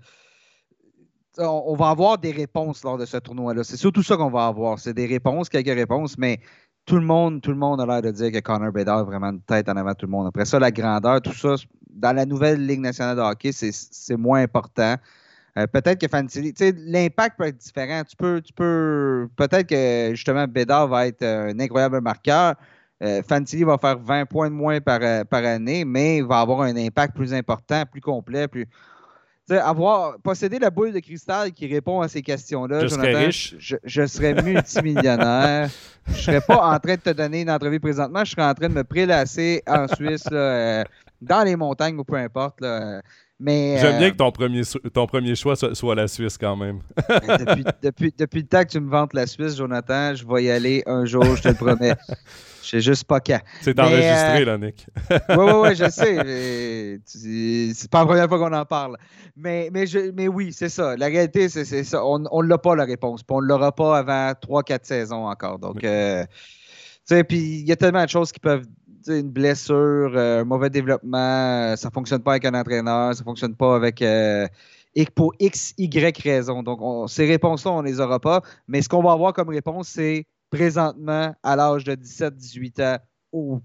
[1.38, 3.64] on, va avoir des réponses lors de ce tournoi-là.
[3.64, 4.80] C'est surtout ça qu'on va avoir.
[4.80, 6.40] C'est des réponses, quelques réponses, mais
[6.86, 9.30] tout le monde, tout le monde a l'air de dire que Connor Bedard est vraiment
[9.30, 10.28] une tête en avant de tout le monde.
[10.28, 11.56] Après ça, la grandeur, tout ça,
[11.90, 14.96] dans la nouvelle Ligue nationale de hockey, c'est moins important.
[15.58, 16.54] Euh, peut-être que Fantilli,
[16.88, 18.04] l'impact peut être différent.
[18.04, 22.56] Tu peux, tu peux, peut-être que justement Bédard va être un incroyable marqueur.
[23.02, 26.40] Euh, Fantilli va faire 20 points de moins par, euh, par année, mais il va
[26.40, 28.68] avoir un impact plus important, plus complet, plus
[29.50, 34.42] avoir posséder la boule de cristal qui répond à ces questions-là, Jonathan, je, je, serais
[34.42, 35.70] multimillionnaire.
[36.08, 38.70] je serais pas en train de te donner une entrevue présentement, je serais en train
[38.70, 40.84] de me prélasser en Suisse, euh,
[41.22, 42.62] dans les montagnes ou peu importe.
[43.40, 44.62] Mais, J'aime bien euh, que ton premier,
[44.94, 46.80] ton premier choix soit, la Suisse quand même.
[47.40, 50.50] depuis, depuis, depuis, le temps que tu me vantes la Suisse, Jonathan, je vais y
[50.50, 51.96] aller un jour, je te le promets.
[52.64, 53.40] Je sais juste pas quand.
[53.62, 54.88] C'est enregistré, euh, là, Nick.
[55.12, 57.74] oui, oui, oui, je sais.
[57.74, 58.98] C'est pas la première fois qu'on en parle.
[59.36, 60.96] Mais, mais, je, mais oui, c'est ça.
[60.96, 62.06] La réalité, c'est ça.
[62.06, 63.22] On ne l'a pas, la réponse.
[63.24, 65.60] Puis on ne l'aura pas avant 3-4 saisons encore.
[65.60, 68.66] Donc, euh, tu sais, puis il y a tellement de choses qui peuvent
[69.08, 73.26] une blessure, euh, un mauvais développement, ça ne fonctionne pas avec un entraîneur, ça ne
[73.26, 74.02] fonctionne pas avec.
[74.02, 76.64] et pour X, Y raison.
[76.64, 78.42] Donc, ces réponses-là, on ne les aura pas.
[78.70, 82.98] Mais ce qu'on va avoir comme réponse, c'est présentement, à l'âge de 17-18
[83.34, 83.62] ans,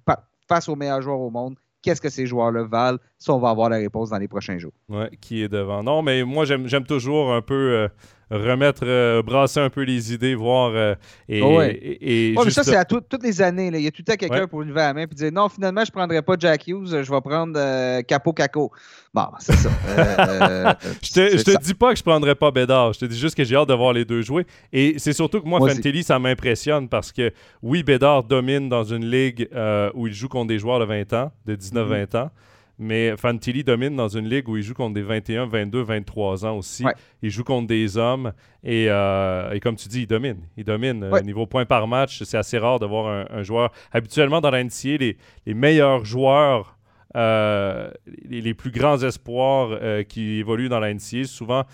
[0.48, 2.98] face aux meilleurs joueurs au monde, qu'est-ce que ces joueurs-là valent?
[3.18, 4.72] Ça, on va avoir la réponse dans les prochains jours?
[4.88, 5.82] Oui, qui est devant.
[5.82, 7.88] Non, mais moi, j'aime toujours un peu euh,
[8.30, 10.72] remettre, euh, brasser un peu les idées, voir.
[10.74, 10.94] Euh,
[11.28, 13.70] et, oh et, mais ça, c'est à toutes les années.
[13.72, 15.82] Il y a tout le temps quelqu'un pour lever la main et dire non, finalement,
[15.84, 18.70] je ne prendrai pas Jack Hughes, je vais prendre Capo Caco.
[19.14, 19.70] Bon, c'est ça.
[21.02, 22.92] je te, te dis pas que je ne prendrais pas Bédard.
[22.92, 24.46] Je te dis juste que j'ai hâte de voir les deux jouer.
[24.72, 25.70] Et c'est surtout que moi, moi
[26.02, 29.48] ça m'impressionne parce que oui, Bédard domine dans une ligue
[29.94, 32.16] où il joue contre des joueurs de 20 ans, de 19-20 mm-hmm.
[32.18, 32.30] ans.
[32.78, 36.58] Mais Fantilli domine dans une ligue où il joue contre des 21, 22, 23 ans
[36.58, 36.84] aussi.
[37.22, 38.32] Il joue contre des hommes
[38.64, 40.38] euh, et, comme tu dis, il domine.
[40.56, 41.04] Il domine.
[41.04, 43.72] Au niveau points par match, c'est assez rare de voir un, joueur.
[43.92, 45.16] Habituellement, dans la les,
[45.46, 46.78] les meilleurs joueurs
[47.16, 47.90] euh,
[48.28, 51.64] les, plus grands espoirs euh, qui évoluent dans la souvent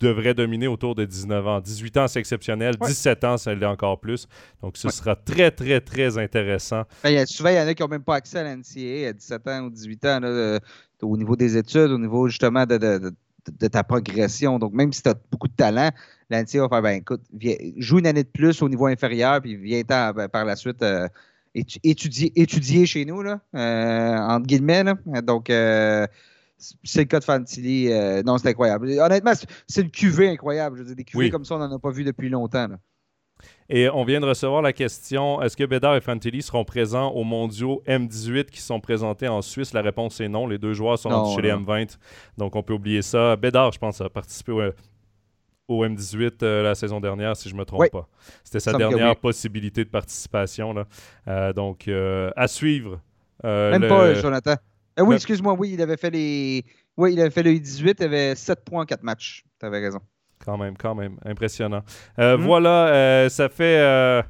[0.00, 1.60] devrait dominer autour de 19 ans.
[1.60, 2.76] 18 ans, c'est exceptionnel.
[2.76, 4.26] 17 ans, ça l'est encore plus.
[4.62, 6.82] Donc, ce sera très, très, très intéressant.
[7.02, 8.44] Ben, il y a, souvent, il y en a qui n'ont même pas accès à
[8.44, 10.20] l'NCA à 17 ans ou 18 ans,
[11.02, 13.12] au niveau des études, au niveau justement de,
[13.68, 14.58] ta progression.
[14.58, 15.90] Donc, même si tu as beaucoup de talent,
[16.30, 17.22] l'NCA va faire ben, écoute,
[17.76, 20.82] joue une année de plus au niveau inférieur, puis viens ben, par la suite.
[20.82, 21.08] Euh,
[21.54, 24.84] étudier, étudier chez nous, là, euh, entre guillemets.
[25.24, 26.06] Donc, euh,
[26.84, 27.90] c'est le cas de Fantilli.
[27.90, 28.88] Euh, non, c'est incroyable.
[28.98, 29.32] Honnêtement,
[29.66, 30.76] c'est une cuvée incroyable.
[30.76, 32.68] Je veux dire, des cuvées comme ça, on n'en a pas vu depuis longtemps.
[33.70, 37.24] Et on vient de recevoir la question est-ce que Bédard et Fantilli seront présents aux
[37.24, 39.72] mondiaux M18 qui sont présentés en Suisse?
[39.72, 40.46] La réponse est non.
[40.46, 41.96] Les deux joueurs sont chez les M20.
[42.36, 43.36] Donc on peut oublier ça.
[43.36, 44.52] Bédard, je pense, a participé
[45.68, 48.08] au M18 la saison dernière, si je ne me trompe pas.
[48.44, 50.74] C'était sa dernière possibilité de participation.
[50.74, 51.52] Là.
[51.54, 53.00] donc, à suivre.
[53.42, 54.56] Même pas, Jonathan.
[54.98, 56.64] Oui, excuse-moi, oui, il avait fait les.
[56.96, 59.44] Oui, il avait fait le U18, il avait 7 points en 4 matchs.
[59.58, 60.00] Tu avais raison.
[60.44, 61.18] Quand même, quand même.
[61.24, 61.82] Impressionnant.
[62.18, 62.36] Mm-hmm.
[62.36, 64.22] Voilà, ça fait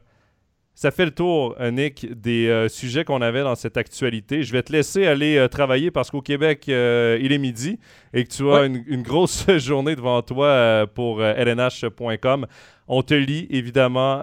[0.81, 4.43] ça fait le tour, euh, Nick, des euh, sujets qu'on avait dans cette actualité.
[4.43, 7.79] Je vais te laisser aller euh, travailler parce qu'au Québec, il est midi
[8.15, 12.47] et que tu as une, grosse journée devant toi pour lnh.com.
[12.93, 14.21] On te lit évidemment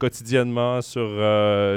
[0.00, 1.10] quotidiennement sur,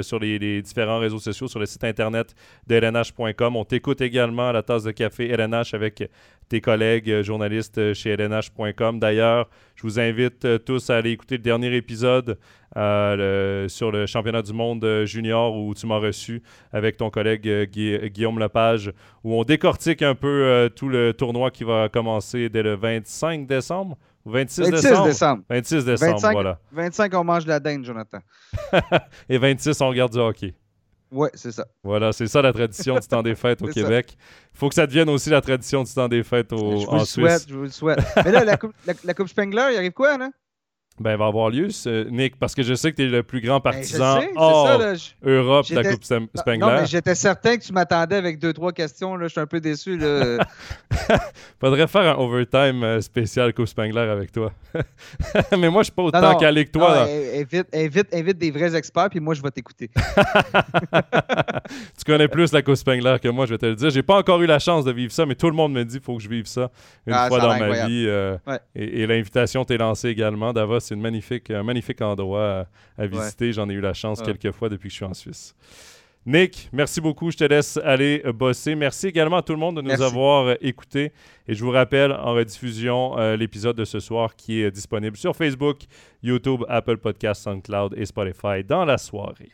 [0.02, 2.34] sur les, différents réseaux sociaux, sur le site internet
[2.68, 3.58] de lnh.com.
[3.58, 6.10] On t'écoute également à la tasse de café LNH avec
[6.48, 8.98] tes collègues journalistes chez lnh.com.
[8.98, 12.38] D'ailleurs, je vous invite tous à aller écouter le dernier épisode
[12.78, 17.46] euh, sur le championnat du monde euh, junior où tu m'as reçu avec ton collègue
[17.46, 18.94] euh, Guillaume Lepage,
[19.26, 23.98] où on décortique un peu tout le tournoi qui va commencer dès le 25 décembre.
[24.26, 25.06] 26, 26 décembre.
[25.06, 25.44] décembre.
[25.50, 26.60] 26 décembre, 25, voilà.
[26.72, 28.20] 25, on mange de la dinde, Jonathan.
[29.30, 30.54] Et 26, on regarde du hockey.
[31.12, 31.66] Oui, c'est ça.
[31.84, 34.16] Voilà, c'est ça la tradition du temps des fêtes au Québec.
[34.54, 36.92] Il faut que ça devienne aussi la tradition du temps des fêtes au, je vous
[36.92, 38.00] en Souhaite, je vous le souhaite.
[38.24, 40.30] Mais là, la Coupe, la coupe Spengler, il arrive quoi, là?
[41.02, 41.68] Ben, va avoir lieu,
[42.10, 44.80] Nick, parce que je sais que tu es le plus grand ben, partisan ben, hors
[45.24, 46.58] Europe de la Coupe Spengler.
[46.58, 49.16] Non, mais j'étais certain que tu m'attendais avec deux, trois questions.
[49.16, 49.28] Là.
[49.28, 49.98] Je suis un peu déçu.
[49.98, 50.46] Là.
[51.60, 54.52] Faudrait faire un overtime euh, spécial Coupe Spengler avec toi.
[55.58, 57.04] mais moi, je suis pas autant calé que toi.
[57.04, 59.90] invite, invite, invite, des vrais experts, puis moi, je vais t'écouter.
[61.98, 63.90] tu connais plus la Coupe Spengler que moi, je vais te le dire.
[63.90, 65.98] J'ai pas encore eu la chance de vivre ça, mais tout le monde me dit
[65.98, 66.70] qu'il faut que je vive ça
[67.06, 68.06] une ah, fois dans ma vie.
[68.08, 68.38] Euh,
[68.76, 72.68] et, l'invitation t'est lancée également, Davos c'est magnifique, un magnifique endroit
[72.98, 73.54] à, visiter.
[73.54, 75.56] J'en ai eu la chance quelques fois depuis que je suis en Suisse.
[76.26, 77.32] Nick, merci beaucoup.
[77.32, 78.76] Je te laisse aller bosser.
[78.76, 81.14] Merci également à tout le monde de nous avoir euh, écoutés.
[81.48, 85.34] Et je vous rappelle en rediffusion euh, l'épisode de ce soir qui est disponible sur
[85.34, 85.80] Facebook,
[86.22, 89.52] YouTube, Apple Podcasts, SoundCloud et Spotify dans la soirée.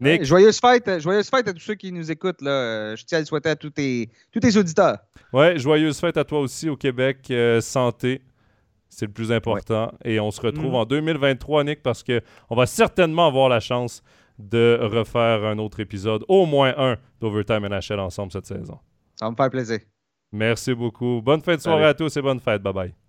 [0.00, 0.24] Nick?
[0.24, 2.42] joyeuse fête, joyeuse fête à tous ceux qui nous écoutent.
[2.42, 2.96] Là.
[2.96, 4.98] Je tiens à le souhaiter à tous tes, tous tes auditeurs.
[5.32, 7.18] Ouais, joyeuse fête à toi aussi au Québec.
[7.30, 8.20] Euh, santé,
[8.94, 9.92] c'est le plus important.
[10.04, 10.76] Et on se retrouve mm.
[10.76, 14.02] en 2023, Nick, parce qu'on va certainement avoir la chance
[14.38, 18.78] de refaire un autre épisode, au moins un, d'Overtime NHL ensemble cette saison.
[19.16, 19.78] Ça va me faire plaisir.
[20.32, 21.20] Merci beaucoup.
[21.22, 22.62] Bonne fin de soirée à tous et bonne fête.
[22.62, 23.03] Bye bye.